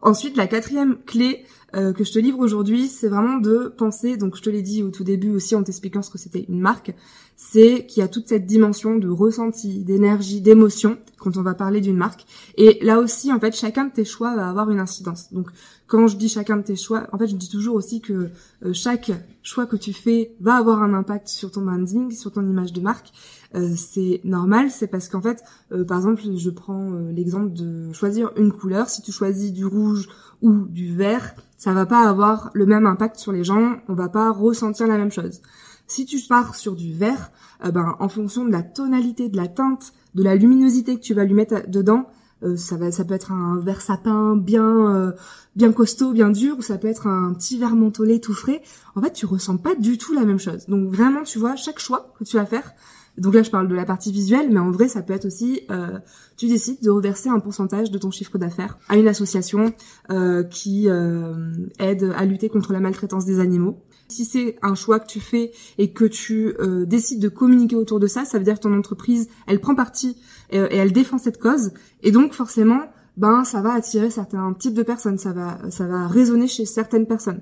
Ensuite, 0.01 0.35
la 0.35 0.47
quatrième 0.47 0.97
clé 1.05 1.45
que 1.73 2.05
je 2.05 2.11
te 2.13 2.19
livre 2.19 2.39
aujourd'hui, 2.39 2.87
c'est 2.87 3.09
vraiment 3.09 3.37
de 3.37 3.73
penser, 3.77 4.15
donc 4.15 4.37
je 4.37 4.41
te 4.41 4.49
l'ai 4.49 4.61
dit 4.61 4.81
au 4.81 4.91
tout 4.91 5.03
début 5.03 5.29
aussi 5.31 5.55
en 5.55 5.63
t'expliquant 5.63 6.01
ce 6.01 6.09
que 6.09 6.17
c'était 6.17 6.45
une 6.47 6.61
marque, 6.61 6.93
c'est 7.35 7.85
qu'il 7.85 8.01
y 8.01 8.03
a 8.03 8.07
toute 8.07 8.29
cette 8.29 8.45
dimension 8.45 8.95
de 8.95 9.09
ressenti, 9.09 9.83
d'énergie, 9.83 10.41
d'émotion 10.41 10.97
quand 11.19 11.37
on 11.37 11.41
va 11.41 11.53
parler 11.53 11.81
d'une 11.81 11.97
marque. 11.97 12.25
Et 12.55 12.79
là 12.81 12.99
aussi, 12.99 13.33
en 13.33 13.39
fait, 13.39 13.55
chacun 13.55 13.85
de 13.85 13.91
tes 13.91 14.05
choix 14.05 14.35
va 14.35 14.47
avoir 14.47 14.69
une 14.69 14.79
incidence. 14.79 15.33
Donc, 15.33 15.49
quand 15.87 16.07
je 16.07 16.17
dis 16.17 16.29
chacun 16.29 16.57
de 16.57 16.63
tes 16.63 16.75
choix, 16.75 17.07
en 17.11 17.17
fait, 17.17 17.27
je 17.27 17.35
dis 17.35 17.49
toujours 17.49 17.75
aussi 17.75 17.99
que 17.99 18.29
euh, 18.63 18.73
chaque 18.73 19.11
choix 19.43 19.65
que 19.65 19.75
tu 19.75 19.91
fais 19.91 20.35
va 20.39 20.55
avoir 20.55 20.81
un 20.81 20.93
impact 20.93 21.27
sur 21.27 21.51
ton 21.51 21.61
branding, 21.61 22.11
sur 22.11 22.31
ton 22.31 22.47
image 22.49 22.73
de 22.73 22.81
marque. 22.81 23.11
Euh, 23.53 23.73
c'est 23.75 24.21
normal, 24.23 24.71
c'est 24.71 24.87
parce 24.87 25.09
qu'en 25.09 25.21
fait, 25.21 25.43
euh, 25.71 25.83
par 25.83 25.97
exemple, 25.97 26.21
je 26.35 26.49
prends 26.49 26.91
l'exemple 27.11 27.53
de 27.53 27.91
choisir 27.93 28.31
une 28.37 28.51
couleur. 28.51 28.89
Si 28.89 29.01
tu 29.01 29.11
choisis 29.11 29.51
du 29.51 29.65
rouge 29.65 30.07
ou 30.41 30.65
du 30.65 30.95
vert, 30.95 31.35
ça 31.57 31.73
va 31.73 31.85
pas 31.85 32.07
avoir 32.07 32.49
le 32.53 32.65
même 32.65 32.85
impact 32.85 33.17
sur 33.17 33.31
les 33.31 33.43
gens. 33.43 33.77
On 33.87 33.93
va 33.93 34.09
pas 34.09 34.31
ressentir 34.31 34.87
la 34.87 34.97
même 34.97 35.11
chose. 35.11 35.41
Si 35.87 36.05
tu 36.05 36.19
pars 36.27 36.55
sur 36.55 36.75
du 36.75 36.93
vert, 36.93 37.31
euh, 37.63 37.71
ben, 37.71 37.95
en 37.99 38.09
fonction 38.09 38.45
de 38.45 38.51
la 38.51 38.63
tonalité, 38.63 39.29
de 39.29 39.37
la 39.37 39.47
teinte, 39.47 39.93
de 40.15 40.23
la 40.23 40.35
luminosité 40.35 40.95
que 40.95 41.01
tu 41.01 41.13
vas 41.13 41.25
lui 41.25 41.33
mettre 41.33 41.69
dedans, 41.69 42.07
euh, 42.43 42.57
ça 42.57 42.75
va, 42.75 42.91
ça 42.91 43.05
peut 43.05 43.13
être 43.13 43.31
un 43.31 43.59
vert 43.59 43.81
sapin 43.81 44.35
bien, 44.35 44.93
euh, 44.93 45.11
bien 45.55 45.71
costaud, 45.71 46.11
bien 46.11 46.29
dur, 46.29 46.57
ou 46.57 46.61
ça 46.61 46.77
peut 46.77 46.87
être 46.87 47.07
un 47.07 47.33
petit 47.33 47.57
vert 47.57 47.75
mentholé 47.75 48.19
tout 48.19 48.33
frais. 48.33 48.61
En 48.95 49.01
fait, 49.01 49.13
tu 49.13 49.25
ressens 49.25 49.57
pas 49.57 49.75
du 49.75 49.97
tout 49.97 50.13
la 50.13 50.25
même 50.25 50.39
chose. 50.39 50.65
Donc 50.67 50.89
vraiment, 50.89 51.23
tu 51.23 51.39
vois, 51.39 51.55
chaque 51.55 51.79
choix 51.79 52.13
que 52.19 52.23
tu 52.23 52.35
vas 52.37 52.45
faire 52.45 52.73
Donc 53.17 53.33
là, 53.33 53.43
je 53.43 53.49
parle 53.49 53.67
de 53.67 53.75
la 53.75 53.85
partie 53.85 54.11
visuelle, 54.11 54.49
mais 54.51 54.59
en 54.59 54.71
vrai, 54.71 54.87
ça 54.87 55.01
peut 55.01 55.13
être 55.13 55.25
aussi, 55.25 55.61
euh, 55.71 55.99
tu 56.35 56.47
décides 56.47 56.81
de 56.83 56.89
reverser 56.89 57.29
un 57.29 57.39
pourcentage 57.39 57.89
de 57.89 57.97
ton 57.97 58.11
chiffre 58.11 58.37
d'affaires 58.37 58.77
à 58.89 58.97
une 58.97 59.07
association 59.07 59.73
euh, 60.11 60.43
qui 60.43 60.89
euh, 60.89 61.53
aide 61.79 62.13
à 62.17 62.25
lutter 62.25 62.49
contre 62.49 62.73
la 62.73 62.81
maltraitance 62.81 63.25
des 63.25 63.39
animaux. 63.39 63.81
Si 64.07 64.25
c'est 64.25 64.57
un 64.61 64.75
choix 64.75 64.99
que 64.99 65.07
tu 65.07 65.19
fais 65.19 65.51
et 65.77 65.91
que 65.91 66.05
tu 66.05 66.55
euh, 66.59 66.85
décides 66.85 67.21
de 67.21 67.29
communiquer 67.29 67.75
autour 67.75 67.99
de 67.99 68.07
ça, 68.07 68.25
ça 68.25 68.37
veut 68.37 68.43
dire 68.43 68.55
que 68.55 68.61
ton 68.61 68.77
entreprise, 68.77 69.27
elle 69.47 69.59
prend 69.59 69.75
parti 69.75 70.17
et, 70.51 70.57
et 70.57 70.75
elle 70.75 70.91
défend 70.91 71.17
cette 71.17 71.39
cause. 71.39 71.71
Et 72.03 72.11
donc, 72.11 72.33
forcément, 72.33 72.81
ben, 73.17 73.43
ça 73.43 73.61
va 73.61 73.73
attirer 73.73 74.09
certains 74.09 74.53
types 74.53 74.73
de 74.73 74.83
personnes, 74.83 75.17
ça 75.17 75.33
va, 75.33 75.57
ça 75.69 75.87
va 75.87 76.07
résonner 76.07 76.47
chez 76.47 76.65
certaines 76.65 77.07
personnes. 77.07 77.41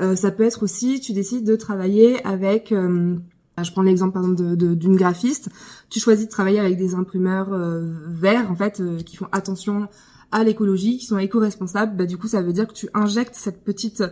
Euh, 0.00 0.16
ça 0.16 0.30
peut 0.30 0.42
être 0.42 0.62
aussi, 0.62 1.00
tu 1.00 1.12
décides 1.12 1.44
de 1.44 1.56
travailler 1.56 2.24
avec 2.26 2.72
je 3.60 3.70
prends 3.70 3.82
l'exemple 3.82 4.12
par 4.12 4.22
exemple 4.22 4.56
d'une 4.56 4.96
graphiste. 4.96 5.50
Tu 5.90 6.00
choisis 6.00 6.26
de 6.26 6.30
travailler 6.30 6.60
avec 6.60 6.76
des 6.76 6.94
imprimeurs 6.94 7.52
euh, 7.52 7.92
verts 8.08 8.50
en 8.50 8.56
fait 8.56 8.80
euh, 8.80 8.98
qui 9.00 9.16
font 9.16 9.28
attention 9.32 9.88
à 10.32 10.42
l'écologie, 10.44 10.98
qui 10.98 11.06
sont 11.06 11.18
éco-responsables. 11.18 11.96
Bah, 11.96 12.06
du 12.06 12.18
coup, 12.18 12.26
ça 12.26 12.42
veut 12.42 12.52
dire 12.52 12.66
que 12.66 12.72
tu 12.72 12.88
injectes 12.94 13.34
cette 13.34 13.62
petite 13.62 14.02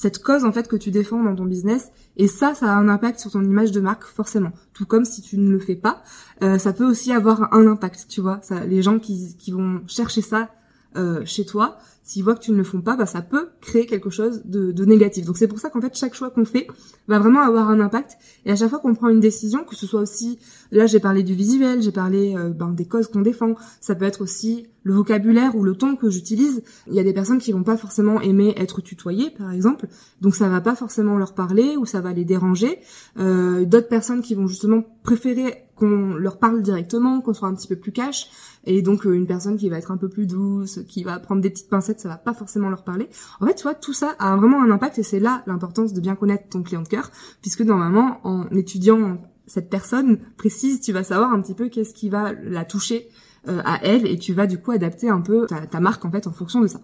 cette 0.00 0.22
cause 0.22 0.46
en 0.46 0.52
fait 0.52 0.66
que 0.66 0.76
tu 0.76 0.90
défends 0.90 1.22
dans 1.22 1.36
ton 1.36 1.44
business 1.44 1.90
et 2.16 2.26
ça, 2.26 2.54
ça 2.54 2.72
a 2.72 2.74
un 2.74 2.88
impact 2.88 3.20
sur 3.20 3.32
ton 3.32 3.44
image 3.44 3.70
de 3.70 3.80
marque 3.80 4.04
forcément. 4.04 4.50
Tout 4.72 4.86
comme 4.86 5.04
si 5.04 5.20
tu 5.20 5.36
ne 5.36 5.50
le 5.50 5.58
fais 5.58 5.74
pas, 5.74 6.02
euh, 6.42 6.56
ça 6.56 6.72
peut 6.72 6.86
aussi 6.86 7.12
avoir 7.12 7.52
un 7.52 7.66
impact. 7.66 8.06
Tu 8.08 8.22
vois, 8.22 8.38
ça, 8.40 8.64
les 8.64 8.80
gens 8.80 8.98
qui, 8.98 9.36
qui 9.36 9.52
vont 9.52 9.82
chercher 9.86 10.22
ça 10.22 10.48
euh, 10.96 11.22
chez 11.24 11.44
toi, 11.44 11.78
s'ils 12.02 12.24
voient 12.24 12.34
que 12.34 12.40
tu 12.40 12.50
ne 12.50 12.56
le 12.56 12.64
font 12.64 12.80
pas, 12.80 12.96
bah, 12.96 13.06
ça 13.06 13.22
peut 13.22 13.50
créer 13.60 13.86
quelque 13.86 14.10
chose 14.10 14.42
de, 14.44 14.72
de 14.72 14.84
négatif. 14.84 15.26
Donc 15.26 15.38
c'est 15.38 15.46
pour 15.46 15.60
ça 15.60 15.70
qu'en 15.70 15.80
fait 15.80 15.94
chaque 15.96 16.14
choix 16.14 16.30
qu'on 16.30 16.44
fait 16.44 16.66
va 17.06 17.18
vraiment 17.18 17.40
avoir 17.40 17.70
un 17.70 17.78
impact. 17.78 18.16
Et 18.44 18.50
à 18.50 18.56
chaque 18.56 18.70
fois 18.70 18.80
qu'on 18.80 18.94
prend 18.94 19.08
une 19.08 19.20
décision, 19.20 19.64
que 19.64 19.76
ce 19.76 19.86
soit 19.86 20.00
aussi, 20.00 20.38
là 20.72 20.86
j'ai 20.86 20.98
parlé 20.98 21.22
du 21.22 21.34
visuel, 21.34 21.82
j'ai 21.82 21.92
parlé 21.92 22.34
euh, 22.36 22.48
ben, 22.50 22.70
des 22.70 22.86
causes 22.86 23.06
qu'on 23.06 23.20
défend, 23.20 23.54
ça 23.80 23.94
peut 23.94 24.06
être 24.06 24.22
aussi 24.22 24.66
le 24.82 24.94
vocabulaire 24.94 25.54
ou 25.54 25.62
le 25.62 25.76
ton 25.76 25.94
que 25.94 26.10
j'utilise. 26.10 26.62
Il 26.88 26.94
y 26.94 27.00
a 27.00 27.04
des 27.04 27.12
personnes 27.12 27.38
qui 27.38 27.52
vont 27.52 27.62
pas 27.62 27.76
forcément 27.76 28.20
aimer 28.20 28.54
être 28.56 28.80
tutoyées, 28.80 29.30
par 29.30 29.52
exemple, 29.52 29.86
donc 30.20 30.34
ça 30.34 30.48
va 30.48 30.60
pas 30.60 30.74
forcément 30.74 31.18
leur 31.18 31.34
parler 31.34 31.76
ou 31.76 31.86
ça 31.86 32.00
va 32.00 32.12
les 32.12 32.24
déranger. 32.24 32.78
Euh, 33.18 33.64
D'autres 33.64 33.88
personnes 33.88 34.22
qui 34.22 34.34
vont 34.34 34.46
justement 34.46 34.82
préférer 35.04 35.69
qu'on 35.80 36.14
leur 36.14 36.38
parle 36.38 36.62
directement, 36.62 37.20
qu'on 37.20 37.32
soit 37.32 37.48
un 37.48 37.54
petit 37.54 37.66
peu 37.66 37.76
plus 37.76 37.90
cash. 37.90 38.28
Et 38.64 38.82
donc 38.82 39.06
euh, 39.06 39.12
une 39.12 39.26
personne 39.26 39.56
qui 39.56 39.68
va 39.70 39.78
être 39.78 39.90
un 39.90 39.96
peu 39.96 40.08
plus 40.08 40.26
douce, 40.26 40.80
qui 40.86 41.02
va 41.02 41.18
prendre 41.18 41.40
des 41.40 41.50
petites 41.50 41.70
pincettes, 41.70 42.00
ça 42.00 42.08
va 42.08 42.16
pas 42.16 42.34
forcément 42.34 42.68
leur 42.68 42.84
parler. 42.84 43.08
En 43.40 43.46
fait, 43.46 43.54
tu 43.54 43.62
vois, 43.62 43.74
tout 43.74 43.94
ça 43.94 44.14
a 44.18 44.36
vraiment 44.36 44.62
un 44.62 44.70
impact 44.70 44.98
et 44.98 45.02
c'est 45.02 45.20
là 45.20 45.42
l'importance 45.46 45.94
de 45.94 46.00
bien 46.00 46.14
connaître 46.14 46.48
ton 46.50 46.62
client 46.62 46.82
de 46.82 46.88
cœur, 46.88 47.10
puisque 47.40 47.62
normalement, 47.62 48.20
en 48.24 48.46
étudiant 48.50 49.18
cette 49.46 49.70
personne 49.70 50.18
précise, 50.36 50.80
tu 50.80 50.92
vas 50.92 51.02
savoir 51.02 51.32
un 51.32 51.40
petit 51.40 51.54
peu 51.54 51.68
qu'est-ce 51.68 51.94
qui 51.94 52.10
va 52.10 52.32
la 52.34 52.64
toucher 52.64 53.08
euh, 53.48 53.62
à 53.64 53.82
elle 53.82 54.06
et 54.06 54.18
tu 54.18 54.34
vas 54.34 54.46
du 54.46 54.58
coup 54.58 54.70
adapter 54.70 55.08
un 55.08 55.22
peu 55.22 55.46
ta, 55.46 55.66
ta 55.66 55.80
marque 55.80 56.04
en 56.04 56.10
fait 56.10 56.26
en 56.26 56.32
fonction 56.32 56.60
de 56.60 56.66
ça. 56.66 56.80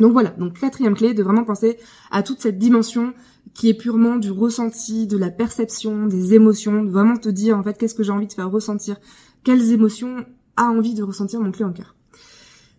Donc 0.00 0.12
voilà, 0.12 0.30
donc 0.30 0.58
quatrième 0.58 0.94
clé, 0.94 1.14
de 1.14 1.22
vraiment 1.22 1.44
penser 1.44 1.78
à 2.10 2.22
toute 2.22 2.40
cette 2.40 2.58
dimension 2.58 3.12
qui 3.54 3.68
est 3.68 3.74
purement 3.74 4.16
du 4.16 4.30
ressenti, 4.30 5.06
de 5.06 5.16
la 5.16 5.30
perception, 5.30 6.06
des 6.06 6.34
émotions, 6.34 6.84
de 6.84 6.90
vraiment 6.90 7.16
te 7.16 7.28
dire 7.28 7.58
en 7.58 7.62
fait 7.62 7.76
qu'est-ce 7.76 7.94
que 7.94 8.02
j'ai 8.02 8.12
envie 8.12 8.26
de 8.26 8.32
faire 8.32 8.50
ressentir, 8.50 8.96
quelles 9.44 9.72
émotions 9.72 10.24
a 10.56 10.64
envie 10.64 10.94
de 10.94 11.02
ressentir 11.02 11.40
mon 11.40 11.50
client 11.50 11.70
en 11.70 11.72
cœur. 11.72 11.94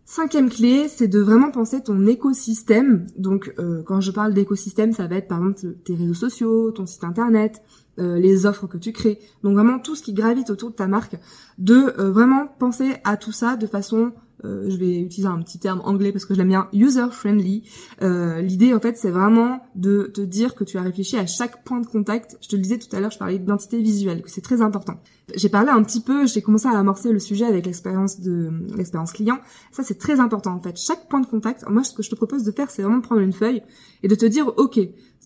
Cinquième 0.06 0.50
clé, 0.50 0.89
c'est 0.89 1.08
de 1.08 1.20
vraiment 1.20 1.51
penser 1.51 1.82
ton 1.82 2.06
écosystème. 2.06 3.08
Donc 3.18 3.53
euh, 3.60 3.82
quand 3.84 4.01
je 4.01 4.12
parle 4.12 4.34
d'écosystème, 4.34 4.91
ça 4.91 5.08
va 5.08 5.15
être 5.15 5.30
par 5.30 5.38
exemple 5.38 5.74
tes 5.86 5.96
réseaux 5.96 6.13
sociaux, 6.13 6.72
ton 6.72 6.86
site 6.86 7.06
internet, 7.06 7.62
euh, 7.98 8.18
les 8.18 8.46
offres 8.46 8.68
que 8.68 8.77
tu 8.77 8.91
crées. 8.91 9.20
Donc 9.44 9.53
vraiment 9.53 9.80
tout 9.80 9.96
ce 9.96 10.03
qui 10.03 10.13
gravite 10.13 10.50
autour 10.50 10.72
de 10.72 10.75
ta 10.75 10.88
marque, 10.88 11.18
de 11.60 11.94
euh, 11.98 12.12
vraiment 12.12 12.48
penser 12.60 12.96
à 13.06 13.15
tout 13.15 13.32
ça 13.32 13.56
de 13.56 13.68
façon 13.68 14.12
euh, 14.43 14.69
je 14.69 14.77
vais 14.77 15.00
utiliser 15.00 15.27
un 15.27 15.41
petit 15.41 15.60
terme 15.60 15.81
anglais 15.83 16.12
parce 16.12 16.25
que 16.25 16.33
je 16.33 16.39
l'aime 16.39 16.50
bien, 16.50 16.67
user 16.74 17.07
friendly. 17.12 17.63
Euh, 18.01 18.41
L'idée 18.41 18.74
en 18.74 18.79
fait 18.79 18.98
c'est 18.98 19.12
vraiment 19.12 19.62
de 19.75 20.12
te 20.13 20.21
dire 20.21 20.55
que 20.55 20.63
tu 20.63 20.77
as 20.77 20.81
réfléchi 20.81 21.17
à 21.17 21.25
chaque 21.25 21.63
point 21.63 21.79
de 21.79 21.88
contact. 21.88 22.38
Je 22.41 22.50
te 22.50 22.55
le 22.55 22.62
disais 22.62 22.77
tout 22.77 22.93
à 22.95 23.00
l'heure, 23.00 23.12
je 23.12 23.19
parlais 23.19 23.39
d'identité 23.39 23.81
visuelle, 23.81 24.21
que 24.21 24.29
c'est 24.29 24.41
très 24.41 24.62
important. 24.62 25.00
J'ai 25.36 25.50
parlé 25.50 25.69
un 25.69 25.83
petit 25.83 26.01
peu, 26.01 26.25
j'ai 26.25 26.41
commencé 26.41 26.67
à 26.67 26.77
amorcer 26.77 27.12
le 27.12 27.19
sujet 27.19 27.45
avec 27.45 27.65
l'expérience 27.65 28.19
de 28.19 28.51
l'expérience 28.75 29.12
client. 29.12 29.39
Ça 29.71 29.83
c'est 29.83 29.98
très 29.98 30.19
important 30.19 30.53
en 30.53 30.60
fait. 30.60 30.77
Chaque 30.77 31.07
point 31.07 31.21
de 31.21 31.27
contact, 31.27 31.67
moi 31.69 31.83
ce 31.83 31.93
que 31.93 32.03
je 32.03 32.10
te 32.10 32.15
propose 32.15 32.43
de 32.43 32.51
faire 32.51 32.69
c'est 32.69 32.81
vraiment 32.81 32.98
de 32.98 33.03
prendre 33.03 33.21
une 33.21 33.33
feuille 33.33 33.62
et 34.03 34.07
de 34.07 34.15
te 34.15 34.25
dire 34.25 34.51
ok 34.57 34.79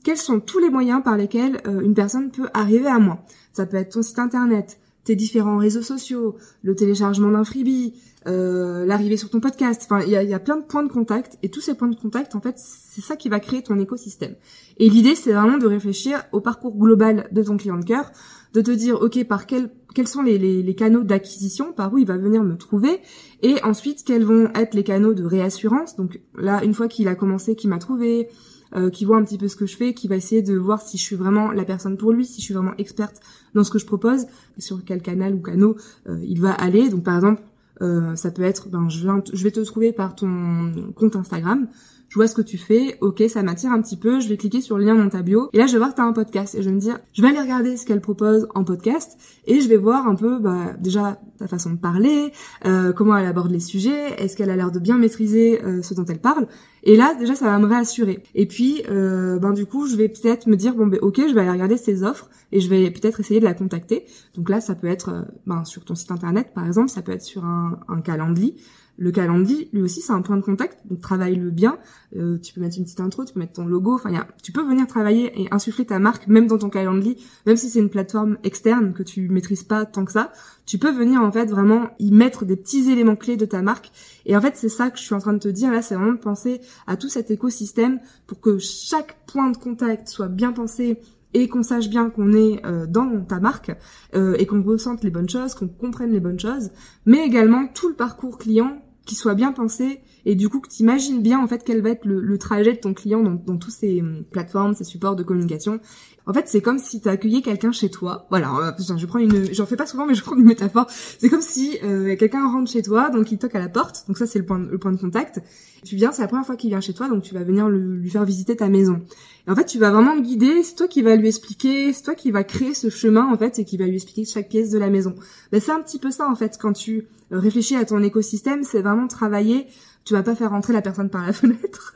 quels 0.06 0.18
sont 0.18 0.40
tous 0.40 0.60
les 0.60 0.70
moyens 0.70 1.04
par 1.04 1.18
lesquels 1.18 1.60
euh, 1.66 1.82
une 1.82 1.96
personne 1.96 2.30
peut 2.30 2.48
arriver 2.54 2.88
à 2.88 3.00
moi. 3.00 3.26
Ça 3.54 3.66
peut 3.66 3.78
être 3.78 3.94
ton 3.94 4.04
site 4.04 4.20
internet, 4.20 4.78
tes 5.06 5.16
différents 5.16 5.58
réseaux 5.58 5.84
sociaux, 5.84 6.36
le 6.64 6.76
téléchargement 6.76 7.30
d'un 7.30 7.44
freebie, 7.44 7.94
euh, 8.28 8.86
l'arrivée 8.86 9.18
sur 9.18 9.30
ton 9.30 9.40
podcast. 9.40 9.84
Enfin, 9.86 10.04
il 10.04 10.10
y 10.12 10.34
a, 10.34 10.40
plein 10.40 10.58
de 10.58 10.64
points 10.64 10.84
de 10.84 10.92
contact 10.92 11.38
et 11.44 11.50
tous 11.50 11.62
ces 11.62 11.76
points 11.76 11.88
de 11.88 11.96
contact, 11.96 12.36
en 12.36 12.42
fait, 12.42 12.56
c'est 12.58 13.02
ça 13.02 13.16
qui 13.16 13.30
va 13.30 13.40
créer 13.40 13.62
ton 13.62 13.80
écosystème. 13.80 14.36
Et 14.78 14.90
l'idée, 14.90 15.16
c'est 15.16 15.32
vraiment 15.32 15.60
de 15.60 15.68
réfléchir 15.68 16.24
au 16.32 16.42
parcours 16.42 16.76
global 16.76 17.28
de 17.32 17.44
ton 17.44 17.56
client 17.56 17.78
de 17.78 17.86
cœur, 17.86 18.12
de 18.54 18.62
te 18.62 18.72
dire, 18.72 19.00
ok, 19.00 19.24
par 19.26 19.46
quel, 19.46 19.70
quels 19.94 20.08
sont 20.08 20.24
les, 20.24 20.40
les, 20.40 20.64
les 20.64 20.76
canaux 20.76 21.04
d'acquisition, 21.04 21.72
par 21.72 21.94
où 21.94 22.00
il 22.00 22.08
va 22.08 22.18
venir 22.18 22.44
me 22.44 22.58
trouver, 22.58 23.00
et 23.44 23.62
ensuite 23.64 24.04
quels 24.04 24.26
vont 24.26 24.50
être 24.56 24.74
les 24.74 24.84
canaux 24.84 25.14
de 25.14 25.24
réassurance. 25.24 25.96
Donc 25.96 26.20
là, 26.36 26.64
une 26.64 26.74
fois 26.74 26.88
qu'il 26.88 27.08
a 27.08 27.16
commencé, 27.16 27.56
qu'il 27.56 27.70
m'a 27.70 27.78
trouvé, 27.78 28.28
euh, 28.76 28.90
qui 28.90 29.06
voit 29.06 29.18
un 29.18 29.24
petit 29.24 29.38
peu 29.38 29.48
ce 29.48 29.56
que 29.56 29.66
je 29.66 29.76
fais, 29.76 29.94
qui 29.94 30.08
va 30.08 30.16
essayer 30.16 30.42
de 30.42 30.56
voir 30.56 30.82
si 30.82 30.98
je 30.98 31.04
suis 31.04 31.16
vraiment 31.16 31.52
la 31.52 31.66
personne 31.66 31.98
pour 31.98 32.12
lui, 32.12 32.26
si 32.26 32.42
je 32.42 32.46
suis 32.46 32.54
vraiment 32.54 32.76
experte 32.78 33.22
dans 33.54 33.64
ce 33.64 33.72
que 33.72 33.80
je 33.80 33.86
propose, 33.86 34.26
sur 34.58 34.84
quel 34.84 35.02
canal 35.02 35.34
ou 35.34 35.40
canaux 35.40 35.76
euh, 36.08 36.20
il 36.24 36.42
va 36.42 36.52
aller. 36.52 36.90
Donc 36.90 37.04
par 37.04 37.16
exemple, 37.16 37.42
euh, 37.82 38.16
ça 38.16 38.32
peut 38.32 38.44
être, 38.44 38.70
ben, 38.70 38.90
je, 38.90 39.08
je 39.34 39.44
vais 39.44 39.52
te 39.52 39.60
trouver 39.62 39.92
par 39.92 40.16
ton 40.16 40.72
compte 40.96 41.16
Instagram. 41.16 41.68
Je 42.08 42.20
vois 42.20 42.28
ce 42.28 42.36
que 42.36 42.42
tu 42.42 42.58
fais, 42.58 42.98
ok, 43.02 43.24
ça 43.28 43.44
m'attire 43.44 43.72
un 43.72 43.82
petit 43.82 43.98
peu, 43.98 44.20
je 44.20 44.30
vais 44.30 44.38
cliquer 44.38 44.62
sur 44.62 44.78
le 44.78 44.86
lien 44.86 44.96
dans 44.96 45.10
ta 45.10 45.22
bio, 45.22 45.50
et 45.54 45.58
là 45.58 45.66
je 45.66 45.74
vais 45.74 45.80
voir 45.80 45.90
que 45.90 45.96
tu 45.96 46.02
as 46.02 46.06
un 46.06 46.14
podcast, 46.14 46.56
et 46.56 46.62
je 46.62 46.70
vais 46.70 46.76
me 46.76 46.80
dire, 46.80 47.00
je 47.14 47.22
vais 47.22 47.30
aller 47.30 47.42
regarder 47.42 47.76
ce 47.78 47.86
qu'elle 47.86 48.00
propose 48.00 48.48
en 48.54 48.64
podcast, 48.64 49.18
et 49.48 49.60
je 49.60 49.68
vais 49.68 49.76
voir 49.76 50.08
un 50.08 50.16
peu, 50.16 50.40
bah, 50.40 50.76
déjà, 50.80 51.20
ta 51.40 51.48
façon 51.48 51.72
de 51.72 51.78
parler, 51.78 52.32
euh, 52.66 52.94
comment 52.94 53.18
elle 53.18 53.26
aborde 53.26 53.52
les 53.52 53.60
sujets, 53.60 54.14
est-ce 54.22 54.38
qu'elle 54.38 54.52
a 54.52 54.56
l'air 54.56 54.72
de 54.72 54.80
bien 54.80 54.98
maîtriser 54.98 55.62
euh, 55.64 55.82
ce 55.82 55.94
dont 55.94 56.06
elle 56.06 56.22
parle, 56.22 56.48
et 56.86 56.96
là, 56.96 57.16
déjà, 57.16 57.36
ça 57.36 57.46
va 57.46 57.58
me 57.60 57.66
réassurer. 57.66 58.24
Et 58.36 58.46
puis, 58.46 58.84
euh, 58.90 59.40
ben 59.40 59.54
du 59.54 59.66
coup, 59.66 59.88
je 59.88 59.96
vais 59.96 60.08
peut-être 60.08 60.48
me 60.48 60.56
dire, 60.56 60.76
bon, 60.76 60.88
ben 60.88 61.00
ok, 61.02 61.22
je 61.28 61.34
vais 61.34 61.42
aller 61.42 61.52
regarder 61.52 61.78
ses 61.78 62.04
offres, 62.04 62.30
et 62.52 62.60
je 62.60 62.70
vais 62.70 62.92
peut-être 62.92 63.20
essayer 63.20 63.40
de 63.40 63.46
la 63.46 63.56
contacter. 63.56 64.06
Donc 64.36 64.50
là, 64.50 64.62
ça 64.62 64.76
peut 64.76 64.88
être, 64.88 65.10
euh, 65.10 65.22
ben, 65.48 65.66
sur 65.66 65.84
ton 65.84 65.96
site 65.96 66.12
internet, 66.12 66.54
par 66.54 66.66
exemple, 66.66 66.90
ça 66.90 67.02
peut 67.02 67.12
être 67.12 67.24
sur 67.24 67.44
un, 67.44 67.80
un 67.88 68.02
calendrier, 68.02 68.56
le 68.98 69.12
calendrier, 69.12 69.70
lui 69.74 69.82
aussi, 69.82 70.00
c'est 70.00 70.14
un 70.14 70.22
point 70.22 70.38
de 70.38 70.42
contact, 70.42 70.80
donc 70.88 71.02
travaille-le 71.02 71.50
bien. 71.52 71.78
Euh, 72.16 72.38
tu 72.38 72.54
peux 72.54 72.62
mettre 72.62 72.78
une 72.78 72.86
petite 72.86 73.02
intro, 73.02 73.26
tu 73.26 73.34
peux 73.34 73.42
mettre 73.42 73.54
ton 73.54 73.66
logo. 73.66 73.94
Enfin, 73.94 74.10
tu 74.42 74.54
peux 74.54 74.64
venir 74.64 74.88
travailler 74.88 75.42
et 75.42 75.48
insuffler 75.52 75.86
ta 75.86 76.00
marque 76.00 76.28
même 76.28 76.48
dans 76.48 76.58
ton 76.58 76.70
calendrier, 76.70 77.18
même 77.46 77.58
si 77.58 77.70
c'est 77.70 77.80
une 77.80 77.90
plateforme 77.90 78.38
externe 78.44 78.94
que 78.94 79.04
tu 79.04 79.28
maîtrises 79.28 79.64
pas 79.64 79.86
tant 79.86 80.06
que 80.06 80.14
ça. 80.14 80.32
Tu 80.66 80.78
peux 80.78 80.92
venir 80.92 81.22
en 81.22 81.32
fait 81.32 81.46
vraiment 81.48 81.90
y 82.00 82.12
mettre 82.12 82.46
des 82.46 82.56
petits 82.56 82.90
éléments 82.90 83.18
clés 83.18 83.36
de 83.36 83.46
ta 83.46 83.62
marque. 83.62 83.92
Et 84.26 84.38
en 84.38 84.42
fait, 84.42 84.56
c'est 84.56 84.70
ça 84.70 84.90
que 84.90 84.98
je 84.98 85.04
suis 85.04 85.14
en 85.14 85.20
train 85.20 85.34
de 85.34 85.40
te 85.40 85.50
dire 85.50 85.72
là, 85.72 85.82
c'est 85.82 85.96
vraiment 85.96 86.14
de 86.14 86.18
penser 86.18 86.62
à 86.88 86.98
tout 86.98 87.10
cet 87.10 87.32
écosystème 87.32 88.00
pour 88.28 88.40
que 88.40 88.58
chaque 88.58 89.26
point 89.26 89.50
de 89.50 89.58
contact 89.58 90.08
soit 90.08 90.28
bien 90.28 90.52
pensé 90.52 91.00
et 91.34 91.50
qu'on 91.50 91.64
sache 91.64 91.90
bien 91.90 92.10
qu'on 92.10 92.34
est 92.34 92.66
euh, 92.66 92.88
dans 92.88 93.22
ta 93.26 93.40
marque 93.40 93.72
euh, 94.16 94.36
et 94.40 94.46
qu'on 94.46 94.64
ressente 94.64 95.04
les 95.04 95.10
bonnes 95.10 95.30
choses, 95.30 95.54
qu'on 95.54 95.68
comprenne 95.68 96.12
les 96.12 96.22
bonnes 96.22 96.40
choses, 96.40 96.72
mais 97.06 97.26
également 97.26 97.68
tout 97.68 97.90
le 97.90 97.96
parcours 97.96 98.38
client 98.38 98.82
qui 99.06 99.16
soit 99.16 99.36
bien 99.36 99.52
pensé 99.52 100.02
et 100.26 100.36
du 100.36 100.50
coup 100.50 100.60
que 100.60 100.70
tu 100.70 100.84
imagines 100.84 101.22
bien 101.22 101.40
en 101.40 101.48
fait 101.48 101.64
quel 101.64 101.82
va 101.82 101.90
être 101.90 102.06
le, 102.06 102.38
trajet 102.38 102.74
de 102.74 102.80
ton 102.80 102.94
client 102.94 103.22
dans, 103.22 103.34
dans 103.34 103.58
tous 103.58 103.72
ces 103.72 104.02
hum, 104.02 104.24
plateformes, 104.30 104.74
ces 104.74 104.84
supports 104.84 105.16
de 105.16 105.24
communication. 105.24 105.80
En 106.28 106.34
fait, 106.34 106.48
c'est 106.48 106.62
comme 106.62 106.80
si 106.80 107.02
tu 107.02 107.08
accueillais 107.08 107.42
quelqu'un 107.42 107.72
chez 107.72 107.90
toi. 107.90 108.26
Voilà, 108.32 108.52
euh, 108.80 108.98
je 108.98 109.06
prends 109.06 109.20
une, 109.20 109.54
j'en 109.54 109.68
fais 109.68 109.76
pas 109.76 109.86
souvent, 109.86 110.08
mais 110.08 110.16
je 110.16 110.24
prends 110.24 110.36
une 110.36 110.46
métaphore. 110.46 110.88
C'est 110.90 111.30
comme 111.30 111.42
si 111.42 111.78
euh, 111.84 112.16
quelqu'un 112.16 112.48
rentre 112.50 112.72
chez 112.72 112.82
toi, 112.82 113.12
donc 113.12 113.32
il 113.32 113.38
toque 113.38 113.54
à 113.54 113.60
la 113.60 113.70
porte. 113.70 114.06
Donc 114.08 114.18
ça, 114.18 114.26
c'est 114.26 114.40
le 114.40 114.46
point, 114.46 114.58
le 114.58 114.78
point 114.80 114.92
de 114.92 114.98
contact. 114.98 115.42
Tu 115.84 115.96
viens, 115.96 116.12
c'est 116.12 116.24
la 116.24 116.28
première 116.28 116.46
fois 116.46 116.56
qu'il 116.56 116.72
vient 116.72 116.82
chez 116.82 116.94
toi, 116.94 117.08
donc 117.10 117.22
tu 117.22 117.36
vas 117.36 117.44
venir 117.44 117.70
lui 117.70 118.10
faire 118.10 118.26
visiter 118.26 118.56
ta 118.56 118.70
maison. 118.70 119.02
Et 119.48 119.52
en 119.52 119.56
fait, 119.56 119.66
tu 119.66 119.78
vas 119.78 119.92
vraiment 119.92 120.16
le 120.16 120.22
guider. 120.22 120.64
C'est 120.64 120.76
toi 120.76 120.88
qui 120.88 121.04
va 121.04 121.16
lui 121.16 121.28
expliquer, 121.28 121.94
c'est 121.94 122.02
toi 122.02 122.16
qui 122.16 122.32
va 122.32 122.44
créer 122.44 122.74
ce 122.74 122.90
chemin 122.90 123.32
en 123.32 123.38
fait, 123.38 123.60
et 123.60 123.66
qui 123.66 123.78
va 123.78 123.86
lui 123.86 123.96
expliquer 123.96 124.26
chaque 124.26 124.50
pièce 124.50 124.72
de 124.72 124.80
la 124.80 124.90
maison. 124.90 125.14
Ben, 125.52 125.62
c'est 125.62 125.72
un 125.72 125.82
petit 125.82 126.00
peu 126.00 126.10
ça 126.10 126.28
en 126.28 126.36
fait 126.36 126.58
quand 126.60 126.74
tu 126.74 127.08
réfléchis 127.30 127.76
à 127.76 127.86
ton 127.86 128.02
écosystème, 128.02 128.64
c'est 128.64 128.82
vraiment 128.82 129.08
travailler 129.08 129.68
tu 130.06 130.14
vas 130.14 130.24
pas 130.24 130.36
faire 130.36 130.52
rentrer 130.52 130.72
la 130.72 130.82
personne 130.82 131.10
par 131.10 131.26
la 131.26 131.34
fenêtre. 131.34 131.94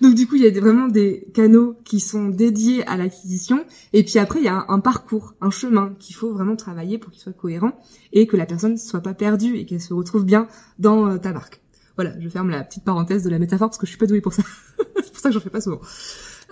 Donc 0.00 0.14
du 0.14 0.26
coup, 0.26 0.34
il 0.36 0.42
y 0.42 0.46
a 0.46 0.60
vraiment 0.60 0.88
des 0.88 1.28
canaux 1.34 1.76
qui 1.84 2.00
sont 2.00 2.28
dédiés 2.28 2.86
à 2.86 2.96
l'acquisition. 2.96 3.64
Et 3.92 4.02
puis 4.02 4.18
après, 4.18 4.40
il 4.40 4.44
y 4.44 4.48
a 4.48 4.64
un, 4.68 4.80
parcours, 4.80 5.34
un 5.40 5.50
chemin 5.50 5.94
qu'il 5.98 6.16
faut 6.16 6.32
vraiment 6.32 6.56
travailler 6.56 6.98
pour 6.98 7.12
qu'il 7.12 7.20
soit 7.20 7.32
cohérent 7.32 7.78
et 8.12 8.26
que 8.26 8.36
la 8.36 8.46
personne 8.46 8.72
ne 8.72 8.78
soit 8.78 9.00
pas 9.00 9.14
perdue 9.14 9.56
et 9.56 9.66
qu'elle 9.66 9.80
se 9.80 9.94
retrouve 9.94 10.24
bien 10.24 10.48
dans 10.78 11.06
euh, 11.06 11.18
ta 11.18 11.32
marque. 11.32 11.60
Voilà, 11.96 12.18
je 12.18 12.28
ferme 12.28 12.50
la 12.50 12.64
petite 12.64 12.84
parenthèse 12.84 13.22
de 13.22 13.30
la 13.30 13.38
métaphore 13.38 13.68
parce 13.68 13.78
que 13.78 13.86
je 13.86 13.90
suis 13.90 13.98
pas 13.98 14.06
douée 14.06 14.20
pour 14.20 14.32
ça. 14.32 14.42
C'est 14.96 15.12
pour 15.12 15.20
ça 15.20 15.28
que 15.28 15.34
j'en 15.34 15.40
fais 15.40 15.50
pas 15.50 15.60
souvent. 15.60 15.80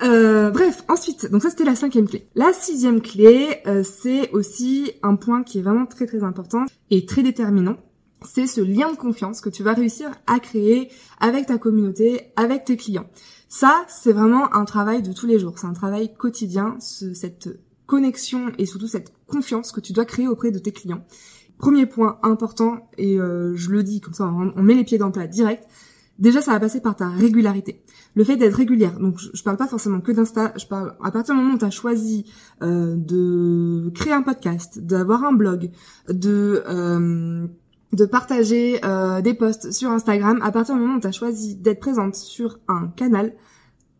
Euh, 0.02 0.50
bref, 0.50 0.84
ensuite, 0.88 1.30
donc 1.30 1.42
ça 1.42 1.50
c'était 1.50 1.64
la 1.64 1.74
cinquième 1.74 2.08
clé. 2.08 2.26
La 2.34 2.52
sixième 2.52 3.00
clé, 3.02 3.58
euh, 3.66 3.82
c'est 3.84 4.30
aussi 4.32 4.92
un 5.02 5.16
point 5.16 5.42
qui 5.44 5.58
est 5.58 5.62
vraiment 5.62 5.86
très 5.86 6.06
très 6.06 6.24
important 6.24 6.64
et 6.90 7.04
très 7.06 7.22
déterminant. 7.22 7.76
C'est 8.24 8.46
ce 8.46 8.60
lien 8.60 8.90
de 8.90 8.96
confiance 8.96 9.40
que 9.40 9.48
tu 9.48 9.62
vas 9.62 9.72
réussir 9.72 10.10
à 10.26 10.38
créer 10.40 10.90
avec 11.20 11.46
ta 11.46 11.58
communauté, 11.58 12.32
avec 12.36 12.64
tes 12.64 12.76
clients. 12.76 13.06
Ça, 13.48 13.84
c'est 13.88 14.12
vraiment 14.12 14.54
un 14.54 14.64
travail 14.64 15.02
de 15.02 15.12
tous 15.12 15.26
les 15.26 15.38
jours. 15.38 15.58
C'est 15.58 15.66
un 15.66 15.74
travail 15.74 16.14
quotidien, 16.14 16.76
cette 16.80 17.50
connexion 17.86 18.50
et 18.56 18.64
surtout 18.64 18.86
cette 18.86 19.12
confiance 19.26 19.72
que 19.72 19.80
tu 19.80 19.92
dois 19.92 20.06
créer 20.06 20.26
auprès 20.26 20.50
de 20.50 20.58
tes 20.58 20.72
clients. 20.72 21.04
Premier 21.58 21.86
point 21.86 22.18
important, 22.22 22.88
et 22.96 23.20
euh, 23.20 23.54
je 23.54 23.70
le 23.70 23.82
dis 23.82 24.00
comme 24.00 24.14
ça, 24.14 24.24
on, 24.24 24.62
met 24.62 24.74
les 24.74 24.84
pieds 24.84 24.98
dans 24.98 25.06
le 25.06 25.12
plat 25.12 25.26
direct. 25.26 25.64
Déjà, 26.18 26.40
ça 26.40 26.52
va 26.52 26.60
passer 26.60 26.80
par 26.80 26.96
ta 26.96 27.08
régularité. 27.08 27.82
Le 28.14 28.24
fait 28.24 28.36
d'être 28.36 28.54
régulière. 28.54 28.98
Donc, 28.98 29.18
je, 29.18 29.42
parle 29.42 29.56
pas 29.56 29.66
forcément 29.66 30.00
que 30.00 30.12
d'Insta. 30.12 30.52
Je 30.56 30.66
parle 30.66 30.96
à 31.02 31.10
partir 31.10 31.34
du 31.34 31.40
moment 31.40 31.54
où 31.54 31.58
tu 31.58 31.64
as 31.64 31.70
choisi 31.70 32.24
euh, 32.62 32.94
de 32.96 33.90
créer 33.94 34.12
un 34.12 34.22
podcast, 34.22 34.78
d'avoir 34.78 35.24
un 35.24 35.32
blog, 35.32 35.70
de 36.08 36.62
euh, 36.66 37.46
de 37.92 38.06
partager 38.06 38.80
euh, 38.84 39.20
des 39.20 39.34
posts 39.34 39.70
sur 39.70 39.90
Instagram, 39.90 40.40
à 40.42 40.50
partir 40.50 40.74
du 40.74 40.80
moment 40.80 40.96
où 40.96 41.00
tu 41.00 41.12
choisi 41.12 41.56
d'être 41.56 41.80
présente 41.80 42.14
sur 42.14 42.58
un 42.68 42.88
canal, 42.88 43.34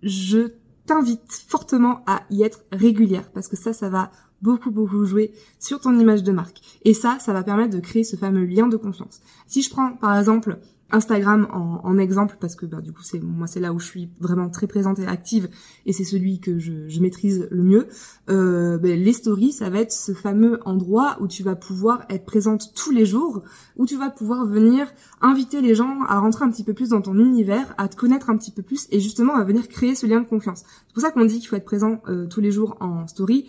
je 0.03 0.53
t'invite 0.87 1.45
fortement 1.47 2.03
à 2.07 2.23
y 2.31 2.43
être 2.43 2.65
régulière 2.73 3.31
parce 3.33 3.49
que 3.49 3.57
ça, 3.57 3.73
ça 3.73 3.89
va 3.89 4.11
beaucoup 4.41 4.73
beaucoup 4.73 5.05
jouer 5.05 5.33
sur 5.61 5.81
ton 5.81 5.99
image 5.99 6.23
de 6.23 6.33
marque. 6.33 6.61
Et 6.85 6.95
ça, 6.95 7.19
ça 7.21 7.33
va 7.33 7.43
permettre 7.43 7.75
de 7.75 7.81
créer 7.81 8.03
ce 8.03 8.17
fameux 8.17 8.45
lien 8.45 8.67
de 8.67 8.77
confiance. 8.77 9.21
Si 9.47 9.63
je 9.63 9.71
prends 9.71 9.93
par 9.93 10.19
exemple 10.19 10.59
Instagram 10.93 11.49
en, 11.53 11.99
exemple 11.99 12.37
parce 12.41 12.57
que 12.57 12.67
bah, 12.67 12.81
du 12.81 12.93
coup 12.93 13.03
c'est 13.03 13.21
moi 13.23 13.47
c'est 13.47 13.61
là 13.61 13.73
où 13.73 13.79
je 13.79 13.87
suis 13.87 14.11
vraiment 14.21 14.49
très 14.49 14.67
présente 14.67 14.99
et 14.99 15.07
active 15.07 15.49
et 15.87 15.93
c'est 15.93 16.05
celui 16.05 16.41
que 16.41 16.59
je, 16.59 17.01
maîtrise 17.01 17.49
le 17.51 17.63
mieux. 17.63 17.89
Euh, 18.31 18.79
ben, 18.79 18.99
les 18.99 19.13
stories 19.13 19.53
ça 19.53 19.71
va 19.71 19.81
être 19.81 19.93
ce 19.93 20.13
fameux 20.13 20.61
endroit 20.65 21.17
où 21.21 21.27
tu 21.27 21.43
vas 21.43 21.57
pouvoir 21.57 22.05
être 22.09 22.25
présente 22.25 22.73
tous 22.75 22.91
les 22.91 23.05
jours, 23.05 23.43
où 23.77 23.87
tu 23.87 23.97
vas 23.97 24.11
pouvoir 24.11 24.47
venir 24.47 24.87
inviter 25.21 25.61
les 25.61 25.75
gens 25.75 26.03
à 26.09 26.19
rentrer 26.19 26.45
un 26.45 26.51
petit 26.51 26.65
peu 26.65 26.75
plus 26.75 26.91
dans 26.91 27.01
ton 27.01 27.19
univers, 27.19 27.75
à 27.79 27.89
te 27.89 27.97
connaître 27.97 28.31
un 28.31 28.37
petit 28.37 28.53
peu 28.53 28.63
plus 28.63 28.87
et 28.91 29.01
justement 29.01 29.35
à 29.35 29.45
venir 29.45 29.69
créer 29.69 29.95
ce 29.95 30.07
lien 30.07 30.21
de 30.21 30.29
confiance. 30.29 30.63
C'est 30.87 30.95
pour 30.95 31.03
ça 31.03 31.11
qu'on 31.11 31.25
dit 31.25 31.39
qu'il 31.39 31.49
faut 31.49 31.57
être 31.57 31.65
présent 31.65 32.01
euh, 32.09 32.27
tous 32.27 32.41
les 32.41 32.51
jours 32.51 32.77
en 32.81 33.07
story. 33.07 33.49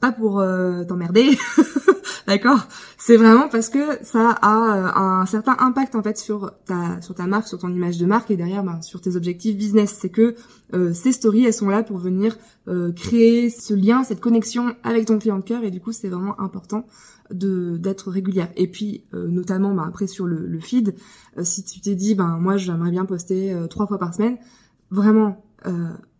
Pas 0.00 0.12
pour 0.12 0.40
euh, 0.40 0.84
t'emmerder. 0.84 1.38
D'accord? 2.26 2.66
C'est 2.96 3.16
vraiment 3.16 3.48
parce 3.48 3.68
que 3.68 4.02
ça 4.02 4.30
a 4.30 4.76
euh, 4.76 5.20
un 5.20 5.26
certain 5.26 5.56
impact 5.58 5.94
en 5.94 6.02
fait 6.02 6.16
sur 6.16 6.52
ta 6.64 7.00
sur 7.02 7.14
ta 7.14 7.26
marque, 7.26 7.46
sur 7.46 7.58
ton 7.58 7.68
image 7.68 7.98
de 7.98 8.06
marque 8.06 8.30
et 8.30 8.36
derrière 8.36 8.64
ben, 8.64 8.80
sur 8.80 9.02
tes 9.02 9.16
objectifs 9.16 9.56
business. 9.56 9.96
C'est 10.00 10.08
que 10.08 10.34
euh, 10.72 10.94
ces 10.94 11.12
stories 11.12 11.44
elles 11.44 11.52
sont 11.52 11.68
là 11.68 11.82
pour 11.82 11.98
venir 11.98 12.38
euh, 12.66 12.92
créer 12.92 13.50
ce 13.50 13.74
lien, 13.74 14.04
cette 14.04 14.20
connexion 14.20 14.74
avec 14.84 15.06
ton 15.06 15.18
client 15.18 15.38
de 15.38 15.44
cœur 15.44 15.64
et 15.64 15.70
du 15.70 15.80
coup 15.80 15.92
c'est 15.92 16.08
vraiment 16.08 16.40
important 16.40 16.86
de 17.30 17.76
d'être 17.76 18.10
régulière. 18.10 18.48
Et 18.56 18.68
puis 18.68 19.04
notamment 19.12 19.74
ben, 19.74 19.84
après 19.86 20.06
sur 20.06 20.26
le, 20.26 20.46
le 20.46 20.60
feed, 20.60 20.94
si 21.42 21.62
tu 21.62 21.80
t'es 21.80 21.94
dit 21.94 22.14
ben 22.14 22.38
moi 22.38 22.56
j'aimerais 22.56 22.90
bien 22.90 23.04
poster 23.04 23.54
trois 23.68 23.86
fois 23.86 23.98
par 23.98 24.14
semaine, 24.14 24.38
vraiment 24.90 25.44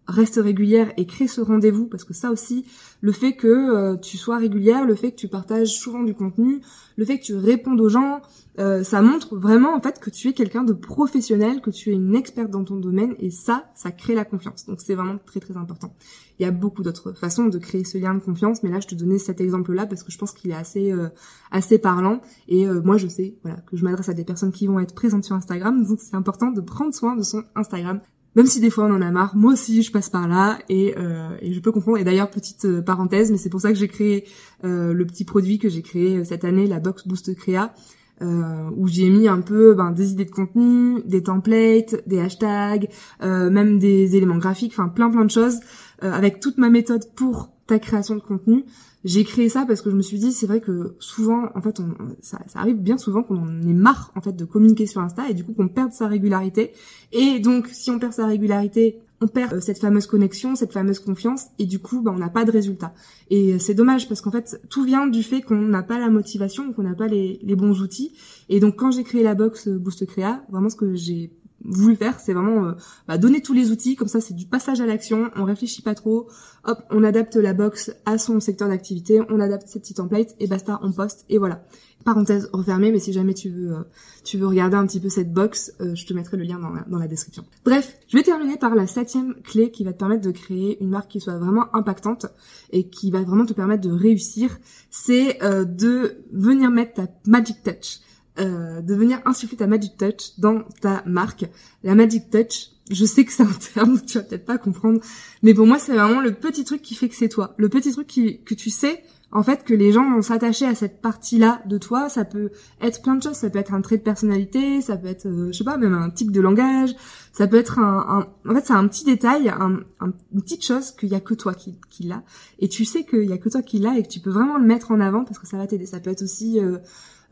reste 0.07 0.37
régulière 0.37 0.93
et 0.97 1.07
crée 1.07 1.27
ce 1.27 1.41
rendez-vous 1.41 1.87
parce 1.87 2.05
que 2.05 2.15
ça 2.15 2.31
aussi, 2.31 2.67
le 3.01 3.13
fait 3.13 3.35
que 3.35 3.49
euh, 3.49 3.97
tu 3.97 4.17
sois 4.17 4.37
régulière, 4.39 4.85
le 4.85 4.95
fait 4.95 5.13
que 5.13 5.17
tu 5.17 5.29
partages 5.29 5.69
souvent 5.69 6.03
du 6.03 6.15
contenu, 6.15 6.61
le 6.97 7.05
fait 7.05 7.19
que 7.19 7.25
tu 7.25 7.35
répondes 7.35 7.81
aux 7.81 7.89
gens, 7.89 8.21
euh, 8.59 8.85
ça 8.85 9.03
montre 9.03 9.37
vraiment 9.37 9.75
en 9.75 9.81
fait 9.81 9.99
que 10.01 10.11
tu 10.11 10.29
es 10.29 10.33
quelqu'un 10.33 10.63
de 10.63 10.73
professionnel, 10.73 11.61
que 11.61 11.71
tu 11.71 11.91
es 11.91 11.95
une 11.95 12.15
experte 12.15 12.51
dans 12.51 12.65
ton 12.65 12.77
domaine 12.77 13.15
et 13.19 13.31
ça, 13.31 13.71
ça 13.75 13.91
crée 13.91 14.15
la 14.15 14.25
confiance. 14.25 14.67
Donc 14.67 14.81
c'est 14.81 14.95
vraiment 14.95 15.19
très 15.25 15.41
très 15.41 15.57
important. 15.57 15.95
Il 16.39 16.43
y 16.43 16.47
a 16.47 16.51
beaucoup 16.51 16.83
d'autres 16.83 17.13
façons 17.13 17.47
de 17.47 17.59
créer 17.59 17.85
ce 17.85 17.97
lien 17.97 18.15
de 18.15 18.21
confiance, 18.21 18.63
mais 18.63 18.71
là 18.71 18.81
je 18.81 18.87
te 18.87 18.95
donnais 18.95 19.19
cet 19.19 19.41
exemple-là 19.41 19.87
parce 19.87 20.03
que 20.03 20.13
je 20.13 20.19
pense 20.19 20.33
qu'il 20.33 20.51
est 20.51 20.55
assez 20.55 20.93
euh, 20.93 21.09
assez 21.51 21.79
parlant 21.79 22.21
et 22.49 22.67
moi 22.67 22.97
je 22.97 23.07
sais 23.07 23.37
voilà 23.43 23.59
que 23.61 23.77
je 23.77 23.85
m'adresse 23.85 24.09
à 24.09 24.15
des 24.15 24.25
personnes 24.25 24.53
qui 24.53 24.67
vont 24.67 24.81
être 24.81 24.95
présentes 24.95 25.25
sur 25.25 25.35
Instagram, 25.35 25.85
donc 25.85 26.01
c'est 26.01 26.17
important 26.17 26.51
de 26.51 26.61
prendre 26.61 26.93
soin 26.93 27.17
de 27.17 27.23
son 27.23 27.43
Instagram 27.55 28.01
même 28.35 28.47
si 28.47 28.61
des 28.61 28.71
fois 28.71 28.85
on 28.85 28.95
en 28.95 29.03
a 29.03 29.11
marre, 29.11 29.37
moi 29.37 29.53
aussi 29.53 29.83
je 29.83 29.93
passe 29.93 30.11
par 30.11 30.29
là 30.29 30.59
et, 30.69 30.95
euh, 30.97 31.37
je 31.43 31.61
peux 31.61 31.73
comprendre. 31.73 31.99
Et 31.99 32.05
d'ailleurs 32.05 32.31
petite 32.31 32.65
euh, 32.65 32.83
parenthèse, 32.83 33.31
mais 33.31 33.39
c'est 33.39 33.51
pour 33.51 33.61
ça 33.61 33.73
que 33.73 33.79
j'ai 33.79 33.89
créé 33.89 34.25
euh, 34.65 34.93
le 34.93 35.07
petit 35.07 35.25
produit 35.25 35.59
que 35.59 35.69
j'ai 35.69 35.83
créé 35.83 36.25
cette 36.25 36.45
année, 36.45 36.67
la 36.67 36.81
Box 36.81 37.07
Boost 37.07 37.35
Créa, 37.35 37.75
où 38.21 38.89
j'ai 38.89 39.11
mis 39.11 39.29
un 39.29 39.41
peu 39.41 39.75
ben, 39.75 39.91
des 39.91 40.13
idées 40.13 40.25
de 40.25 40.31
contenu, 40.31 41.03
des 41.05 41.23
templates, 41.23 41.97
des 42.07 42.21
hashtags, 42.21 42.89
même 43.21 43.79
des 43.79 44.17
éléments 44.17 44.39
graphiques, 44.39 44.73
enfin 44.73 44.89
plein 44.89 45.11
plein 45.11 45.25
de 45.25 45.31
choses, 45.31 45.59
avec 46.01 46.41
toute 46.41 46.57
ma 46.57 46.71
méthode 46.71 47.03
pour 47.17 47.51
ta 47.67 47.79
création 47.79 48.15
de 48.15 48.21
contenu. 48.21 48.65
J'ai 49.05 49.25
créé 49.25 49.51
ça 49.51 49.67
parce 49.67 49.83
que 49.83 49.91
je 49.91 49.97
me 49.97 50.03
suis 50.03 50.19
dit, 50.19 50.33
c'est 50.33 50.47
vrai 50.47 50.61
que 50.61 50.97
souvent, 50.99 51.51
en 51.55 51.61
fait, 51.61 51.79
on, 51.79 51.95
ça, 52.23 52.39
ça, 52.47 52.61
arrive 52.61 52.79
bien 52.79 52.97
souvent 52.97 53.23
qu'on 53.23 53.37
en 53.37 53.63
ait 53.63 53.75
marre, 53.75 54.13
en 54.17 54.23
fait, 54.23 54.33
de 54.33 54.45
communiquer 54.47 54.87
sur 54.87 55.03
Insta 55.03 55.29
et 55.29 55.35
du 55.35 55.45
coup 55.45 55.53
qu'on 55.53 55.69
perde 55.69 55.93
sa 55.93 56.09
régularité. 56.09 56.73
Et 57.13 57.39
donc, 57.39 57.69
si 57.69 57.91
on 57.91 57.99
perd 57.99 58.15
sa 58.15 58.27
régularité, 58.27 58.99
on 59.21 59.29
perd 59.29 59.55
euh, 59.55 59.61
cette 59.61 59.79
fameuse 59.79 60.07
connexion, 60.07 60.57
cette 60.57 60.73
fameuse 60.73 61.01
confiance, 61.01 61.47
et 61.59 61.67
du 61.67 61.79
coup, 61.79 62.01
bah, 62.01 62.13
on 62.15 62.19
n'a 62.19 62.31
pas 62.31 62.45
de 62.45 62.51
résultat. 62.51 62.95
Et 63.31 63.55
euh, 63.55 63.59
c'est 63.59 63.75
dommage 63.75 64.09
parce 64.09 64.21
qu'en 64.21 64.31
fait, 64.31 64.61
tout 64.71 64.85
vient 64.85 65.07
du 65.07 65.23
fait 65.23 65.43
qu'on 65.43 65.57
n'a 65.57 65.83
pas 65.83 65.99
la 65.99 66.09
motivation, 66.09 66.73
qu'on 66.73 66.83
n'a 66.83 66.95
pas 66.95 67.07
les, 67.07 67.39
les 67.43 67.57
bons 67.57 67.81
outils. 67.83 68.13
Et 68.49 68.59
donc, 68.59 68.77
quand 68.77 68.91
j'ai 68.91 69.05
créé 69.05 69.23
la 69.23 69.35
box 69.35 69.69
euh, 69.69 69.79
Boost 69.79 70.07
Créa, 70.07 70.45
vraiment 70.51 70.71
ce 70.71 70.77
que 70.77 70.95
j'ai 70.95 71.31
voulu 71.65 71.97
faire, 71.97 72.21
c'est 72.21 72.35
vraiment 72.35 72.67
euh, 72.67 72.73
bah, 73.09 73.19
donner 73.19 73.41
tous 73.41 73.53
les 73.53 73.71
outils, 73.71 73.97
comme 73.97 74.09
ça 74.09 74.21
c'est 74.21 74.35
du 74.35 74.47
passage 74.47 74.81
à 74.81 74.87
l'action, 74.87 75.31
on 75.37 75.45
réfléchit 75.45 75.83
pas 75.83 75.95
trop, 75.95 76.29
hop, 76.65 76.79
on 76.91 77.03
adapte 77.03 77.37
la 77.37 77.55
box 77.55 77.93
à 78.05 78.19
son 78.19 78.41
secteur 78.41 78.69
d'activité, 78.69 79.21
on 79.31 79.41
adapte 79.41 79.69
ses 79.69 79.81
petits 79.81 79.95
templates 79.95 80.35
et 80.41 80.47
basta, 80.47 80.79
on 80.83 80.93
poste 80.93 81.25
et 81.29 81.39
voilà. 81.39 81.65
Parenthèse 82.05 82.51
refermée, 82.53 82.93
mais 82.93 82.99
si 82.99 83.15
jamais 83.15 83.33
tu 83.33 83.49
veux 83.49 83.73
euh, 83.73 83.83
tu 84.25 84.37
veux 84.37 84.47
regarder 84.47 84.77
un 84.77 84.87
petit 84.87 85.01
peu 85.01 85.09
cette 85.09 85.33
box, 85.33 85.73
euh, 85.81 85.95
je 85.95 86.05
te 86.05 86.13
mettrai 86.13 86.37
le 86.37 86.45
lien 86.45 86.59
dans 86.59 86.69
la, 86.69 86.83
dans 86.83 86.99
la 86.99 87.09
description. 87.09 87.45
Bref, 87.65 87.97
je 88.09 88.17
vais 88.19 88.23
terminer 88.23 88.59
par 88.59 88.75
la 88.75 88.87
septième 88.87 89.35
clé 89.43 89.71
qui 89.71 89.85
va 89.85 89.95
te 89.95 89.99
permettre 89.99 90.23
de 90.23 90.31
créer 90.31 90.83
une 90.83 90.91
marque 90.91 91.11
qui 91.11 91.21
soit 91.21 91.39
vraiment 91.39 91.75
impactante 91.75 92.27
et 92.71 92.89
qui 92.91 93.11
va 93.11 93.23
vraiment 93.23 93.47
te 93.47 93.55
permettre 93.55 93.89
de 93.89 93.93
réussir, 93.93 94.59
c'est 94.91 95.39
de 95.41 96.25
venir 96.31 96.71
mettre 96.71 96.95
ta 96.95 97.09
magic 97.27 97.63
touch. 97.63 98.01
Euh, 98.41 98.81
de 98.81 98.97
venir 98.97 99.21
insuffler 99.27 99.57
ta 99.57 99.69
Magic 99.69 99.97
Touch 99.97 100.33
dans 100.39 100.65
ta 100.81 101.05
marque. 101.07 101.45
La 101.85 101.95
Magic 101.95 102.31
Touch, 102.31 102.71
je 102.91 103.05
sais 103.05 103.25
que 103.25 103.31
c'est 103.31 103.45
un 103.45 103.59
terme 103.75 104.01
que 104.01 104.07
tu 104.07 104.19
vas 104.19 104.25
peut-être 104.25 104.45
pas 104.45 104.59
comprendre, 104.59 105.01
mais 105.45 105.55
pour 105.55 105.69
moi 105.69 105.79
c'est 105.79 105.95
vraiment 105.95 106.21
le 106.21 106.35
petit 106.35 106.65
truc 106.65 106.83
qui 106.83 106.97
fait 106.97 107.09
que 107.09 107.15
c'est 107.15 107.29
toi. 107.29 107.55
Le 107.59 107.69
petit 107.69 107.93
truc 107.93 108.09
qui, 108.09 108.43
que 108.43 108.55
tu 108.55 108.71
sais, 108.71 109.05
en 109.35 109.43
fait, 109.43 109.65
que 109.65 109.75
les 109.75 109.91
gens 109.91 110.09
vont 110.09 110.23
s'attacher 110.23 110.65
à 110.65 110.77
cette 110.77 111.03
partie-là 111.03 111.61
de 111.67 111.77
toi. 111.77 112.09
Ça 112.09 112.25
peut 112.25 112.53
être 112.81 113.03
plein 113.03 113.17
de 113.17 113.23
choses. 113.23 113.35
Ça 113.35 113.51
peut 113.51 113.59
être 113.59 113.75
un 113.75 113.81
trait 113.81 113.97
de 113.97 114.03
personnalité, 114.03 114.81
ça 114.81 114.97
peut 114.97 115.09
être, 115.09 115.27
euh, 115.27 115.49
je 115.51 115.59
sais 115.59 115.65
pas, 115.65 115.77
même 115.77 115.93
un 115.93 116.09
tic 116.11 116.31
de 116.31 116.41
langage. 116.41 116.95
Ça 117.33 117.49
peut 117.49 117.57
être 117.57 117.81
un, 117.81 118.29
en 118.49 118.55
fait, 118.55 118.67
c'est 118.67 118.75
un 118.75 118.87
petit 118.87 119.05
détail, 119.05 119.49
un, 119.49 119.81
une 120.01 120.41
petite 120.41 120.65
chose 120.65 120.93
qu'il 120.93 121.09
y 121.09 121.17
a 121.17 121.21
que 121.21 121.35
toi 121.35 121.53
qui, 121.53 121.75
qui 121.91 122.05
l'a. 122.05 122.23
Et 122.61 122.69
tu 122.69 122.85
sais 122.85 123.03
qu'il 123.03 123.25
y 123.25 123.33
a 123.33 123.39
que 123.39 123.49
toi 123.49 123.61
qui 123.61 123.81
l'a 123.81 123.99
et 123.99 124.05
que 124.05 124.09
tu 124.09 124.21
peux 124.21 124.31
vraiment 124.31 124.57
le 124.57 124.65
mettre 124.65 124.93
en 124.93 125.01
avant 125.01 125.25
parce 125.25 125.41
que 125.41 125.49
ça 125.49 125.57
va 125.57 125.67
t'aider. 125.67 125.87
Ça 125.87 125.99
peut 125.99 126.11
être 126.11 126.23
aussi 126.23 126.61
euh, 126.61 126.79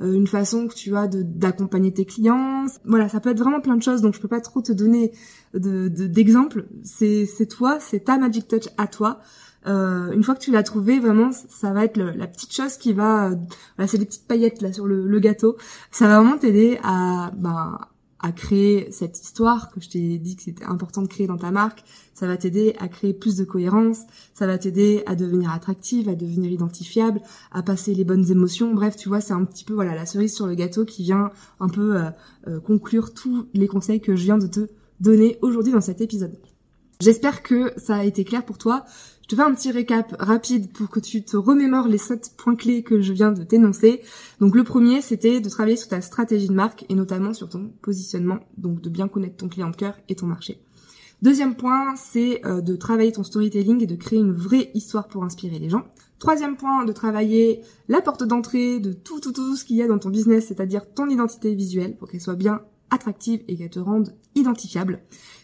une 0.03 0.27
façon 0.27 0.67
que 0.69 0.75
tu 0.75 0.97
as 0.97 1.07
d'accompagner 1.07 1.93
tes 1.93 2.05
clients. 2.05 2.67
Voilà, 2.85 3.09
ça 3.09 3.21
peut 3.21 3.31
être 3.31 3.39
vraiment 3.39 3.61
plein 3.61 3.77
de 3.77 3.83
choses, 3.83 4.03
donc 4.03 4.15
je 4.15 4.21
peux 4.21 4.29
pas 4.29 4.41
trop 4.41 4.63
te 4.63 4.73
donner 4.73 5.13
d'exemples. 5.55 6.63
De, 6.63 7.27
c'est 7.27 7.47
toi, 7.47 7.79
c'est 7.81 8.05
ta 8.05 8.19
magic 8.19 8.49
touch 8.49 8.69
à 8.79 8.87
toi. 8.87 9.21
Euh, 9.67 10.11
une 10.11 10.25
fois 10.25 10.35
que 10.35 10.41
tu 10.41 10.51
l'as 10.51 10.63
trouvé, 10.63 10.99
vraiment, 10.99 11.31
ça 11.33 11.73
va 11.73 11.85
être 11.85 11.97
la 11.97 12.27
petite 12.27 12.53
chose 12.53 12.77
qui 12.77 12.93
va, 12.93 13.31
euh, 13.31 13.37
voilà, 13.77 13.89
c'est 13.89 13.99
des 13.99 14.07
petites 14.07 14.27
paillettes 14.27 14.61
là 14.61 14.73
sur 14.73 14.87
le, 14.87 15.07
le 15.07 15.21
gâteau. 15.21 15.57
Ça 15.91 16.09
va 16.09 16.21
vraiment 16.21 16.37
t'aider 16.37 16.79
à, 16.83 17.31
ben, 17.37 17.79
à 18.23 18.33
créer 18.33 18.91
cette 18.93 19.21
histoire 19.21 19.71
que 19.71 19.81
je 19.81 19.91
t'ai 19.91 20.19
dit 20.19 20.37
que 20.37 20.43
c'était 20.43 20.65
important 20.65 21.03
de 21.03 21.09
créer 21.09 21.27
dans 21.27 21.37
ta 21.37 21.51
marque. 21.51 21.83
Ça 22.15 22.27
va 22.27 22.37
t'aider 22.37 22.75
à 22.79 22.89
créer 22.89 23.13
plus 23.13 23.37
de 23.37 23.45
cohérence. 23.45 23.99
Ça 24.33 24.47
va 24.47 24.59
t'aider 24.59 25.03
à 25.07 25.17
devenir 25.17 25.51
attractive, 25.51 26.09
à 26.09 26.15
devenir 26.15 26.51
identifiable, 26.51 27.21
à 27.51 27.63
passer 27.63 27.95
les 27.95 28.05
bonnes 28.05 28.31
émotions. 28.31 28.73
Bref, 28.75 28.97
tu 28.97 29.09
vois, 29.09 29.21
c'est 29.21 29.33
un 29.33 29.45
petit 29.45 29.65
peu 29.65 29.75
voilà 29.75 29.95
la 29.95 30.07
cerise 30.07 30.35
sur 30.35 30.47
le 30.47 30.55
gâteau 30.55 30.85
qui 30.85 31.03
vient 31.03 31.31
un 31.59 31.69
peu 31.69 31.97
euh, 31.97 32.11
euh, 32.47 32.61
conclure 32.61 33.13
tous 33.13 33.49
les 33.55 33.67
conseils 33.67 34.01
que 34.01 34.15
je 34.15 34.23
viens 34.23 34.39
de 34.39 34.47
te 34.47 34.69
donner 35.01 35.39
aujourd'hui 35.43 35.73
dans 35.73 35.81
cet 35.81 36.01
épisode. 36.01 36.39
J'espère 37.01 37.43
que 37.43 37.73
ça 37.77 37.97
a 37.97 38.05
été 38.05 38.23
clair 38.23 38.45
pour 38.45 38.59
toi. 38.59 38.85
Je 39.33 39.37
te 39.37 39.41
fais 39.41 39.49
un 39.49 39.55
petit 39.55 39.71
récap 39.71 40.15
rapide 40.19 40.71
pour 40.75 40.91
que 40.91 41.01
tu 41.01 41.25
te 41.25 41.39
remémores 41.39 41.89
les 41.89 41.97
sept 41.97 42.35
points 42.37 42.55
clés 42.55 42.83
que 42.83 43.01
je 43.01 43.15
viens 43.15 43.33
de 43.33 43.43
t'énoncer. 43.45 44.03
Donc 44.41 44.55
le 44.55 44.63
premier, 44.63 45.01
c'était 45.01 45.41
de 45.41 45.49
travailler 45.49 45.79
sur 45.79 45.89
ta 45.89 46.03
stratégie 46.03 46.49
de 46.49 46.53
marque 46.53 46.85
et 46.91 46.95
notamment 46.95 47.33
sur 47.33 47.49
ton 47.49 47.73
positionnement, 47.81 48.41
donc 48.59 48.83
de 48.83 48.91
bien 48.91 49.09
connaître 49.09 49.37
ton 49.37 49.49
client 49.49 49.71
de 49.71 49.77
cœur 49.77 49.95
et 50.11 50.17
ton 50.17 50.27
marché. 50.27 50.61
Deuxième 51.23 51.55
point, 51.55 51.97
c'est 51.97 52.45
euh, 52.45 52.61
de 52.61 52.77
travailler 52.77 53.13
ton 53.13 53.23
storytelling 53.23 53.83
et 53.83 53.87
de 53.87 53.97
créer 53.97 54.19
une 54.19 54.35
vraie 54.35 54.71
histoire 54.75 55.09
pour 55.09 55.25
inspirer 55.25 55.59
les 55.59 55.71
gens. 55.71 55.87
Troisième 56.19 56.59
point, 56.59 56.85
de 56.85 56.93
travailler 56.93 57.63
la 57.89 58.03
porte 58.03 58.25
d'entrée 58.25 58.81
de 58.81 58.93
tout, 58.93 59.19
tout, 59.21 59.33
tout 59.33 59.57
ce 59.57 59.65
qu'il 59.65 59.77
y 59.77 59.83
a 59.83 59.89
dans 59.89 59.99
ton 59.99 60.11
business, 60.11 60.49
c'est-à-dire 60.49 60.93
ton 60.93 61.09
identité 61.09 61.55
visuelle 61.55 61.97
pour 61.97 62.11
qu'elle 62.11 62.21
soit 62.21 62.35
bien 62.35 62.61
attractive 62.91 63.43
et 63.49 63.57
qu'elle 63.57 63.71
te 63.71 63.81
rende 63.81 64.15
identifiable. 64.35 65.01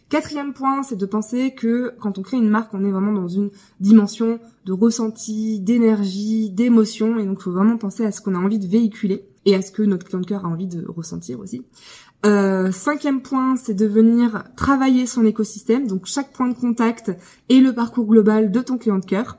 Quatrième 0.09 0.55
point, 0.55 0.83
c'est 0.83 0.97
de 0.97 1.05
penser 1.05 1.55
que 1.55 1.93
quand 2.01 2.17
on 2.17 2.23
crée 2.23 2.39
une 2.39 2.49
marque, 2.49 2.73
on 2.73 2.83
est 2.83 2.91
vraiment 2.91 3.13
dans 3.13 3.29
une 3.29 3.51
dimension 3.79 4.41
de 4.65 4.73
ressenti, 4.73 5.61
d'énergie, 5.61 6.49
d'émotion, 6.49 7.19
et 7.19 7.27
donc 7.27 7.39
il 7.41 7.43
faut 7.43 7.53
vraiment 7.53 7.77
penser 7.77 8.07
à 8.07 8.13
ce 8.13 8.23
qu'on 8.23 8.35
a 8.35 8.39
envie 8.39 8.59
de 8.59 8.67
véhiculer 8.67 9.29
et 9.45 9.55
à 9.55 9.61
ce 9.61 9.71
que 9.71 9.83
notre 9.83 10.07
client 10.07 10.21
de 10.21 10.27
cœur 10.27 10.47
a 10.47 10.49
envie 10.49 10.67
de 10.67 10.83
ressentir 10.89 11.41
aussi. 11.41 11.63
Euh, 12.25 12.73
cinquième 12.73 13.21
point, 13.21 13.57
c'est 13.57 13.75
de 13.75 13.87
venir 13.87 14.45
travailler 14.57 15.07
son 15.07 15.27
écosystème, 15.27 15.87
donc 15.87 16.07
chaque 16.07 16.33
point 16.33 16.49
de 16.49 16.55
contact 16.55 17.13
et 17.51 17.61
le 17.61 17.75
parcours 17.75 18.07
global 18.07 18.51
de 18.51 18.61
ton 18.61 18.79
client 18.79 18.99
de 18.99 19.05
cœur. 19.05 19.37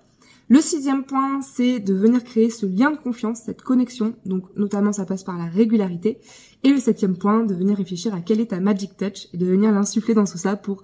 Le 0.52 0.62
sixième 0.62 1.04
point, 1.04 1.42
c'est 1.44 1.80
de 1.80 1.94
venir 1.94 2.24
créer 2.24 2.50
ce 2.50 2.66
lien 2.66 2.90
de 2.90 2.98
confiance, 2.98 3.42
cette 3.46 3.62
connexion. 3.62 4.16
Donc 4.26 4.46
notamment, 4.56 4.92
ça 4.92 5.06
passe 5.06 5.24
par 5.24 5.38
la 5.38 5.46
régularité. 5.46 6.18
Et 6.64 6.70
le 6.70 6.80
septième 6.80 7.18
point, 7.18 7.46
de 7.46 7.54
venir 7.54 7.78
réfléchir 7.78 8.16
à 8.16 8.22
quel 8.22 8.40
est 8.40 8.48
ta 8.48 8.60
magic 8.60 8.98
touch 8.98 9.28
et 9.32 9.38
de 9.38 9.46
venir 9.46 9.72
l'insuffler 9.72 10.16
dans 10.16 10.26
tout 10.26 10.40
ça 10.40 10.56
pour 10.56 10.82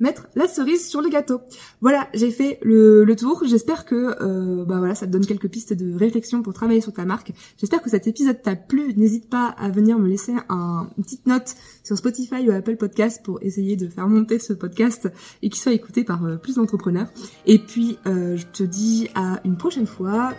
mettre 0.00 0.28
la 0.34 0.46
cerise 0.46 0.88
sur 0.88 1.00
le 1.00 1.08
gâteau. 1.08 1.40
Voilà, 1.80 2.08
j'ai 2.14 2.30
fait 2.30 2.58
le, 2.62 3.06
tour. 3.16 3.42
J'espère 3.44 3.84
que 3.84 4.14
euh, 4.20 4.64
bah 4.64 4.78
voilà, 4.78 4.94
ça 4.94 5.06
te 5.06 5.12
donne 5.12 5.26
quelques 5.26 5.48
pistes 5.48 5.72
de 5.72 5.96
réflexion 5.96 6.42
pour 6.42 6.52
travailler 6.52 6.80
sur 6.80 6.92
ta 6.92 7.04
marque. 7.04 7.32
J'espère 7.58 7.82
que 7.82 7.90
cet 7.90 8.06
épisode 8.06 8.40
t'a 8.42 8.56
plu. 8.56 8.94
N'hésite 8.96 9.28
pas 9.28 9.46
à 9.46 9.68
venir 9.70 9.98
me 9.98 10.08
laisser 10.08 10.34
un, 10.48 10.88
une 10.96 11.04
petite 11.04 11.26
note 11.26 11.54
sur 11.82 11.96
Spotify 11.96 12.48
ou 12.48 12.52
Apple 12.52 12.76
Podcast 12.76 13.22
pour 13.24 13.42
essayer 13.42 13.76
de 13.76 13.88
faire 13.88 14.08
monter 14.08 14.38
ce 14.38 14.52
podcast 14.52 15.08
et 15.42 15.48
qu'il 15.48 15.60
soit 15.60 15.72
écouté 15.72 16.04
par 16.04 16.24
euh, 16.24 16.36
plus 16.36 16.56
d'entrepreneurs. 16.56 17.08
Et 17.46 17.58
puis, 17.58 17.98
euh, 18.06 18.36
je 18.36 18.46
te 18.46 18.62
dis 18.62 19.08
à 19.14 19.40
une 19.44 19.56
prochaine 19.56 19.86
fois 19.86 20.32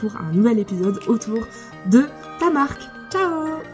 pour 0.00 0.16
un 0.16 0.32
nouvel 0.32 0.58
épisode 0.58 0.98
autour 1.06 1.46
de 1.90 2.04
ta 2.38 2.50
marque. 2.50 2.82
Ciao 3.10 3.71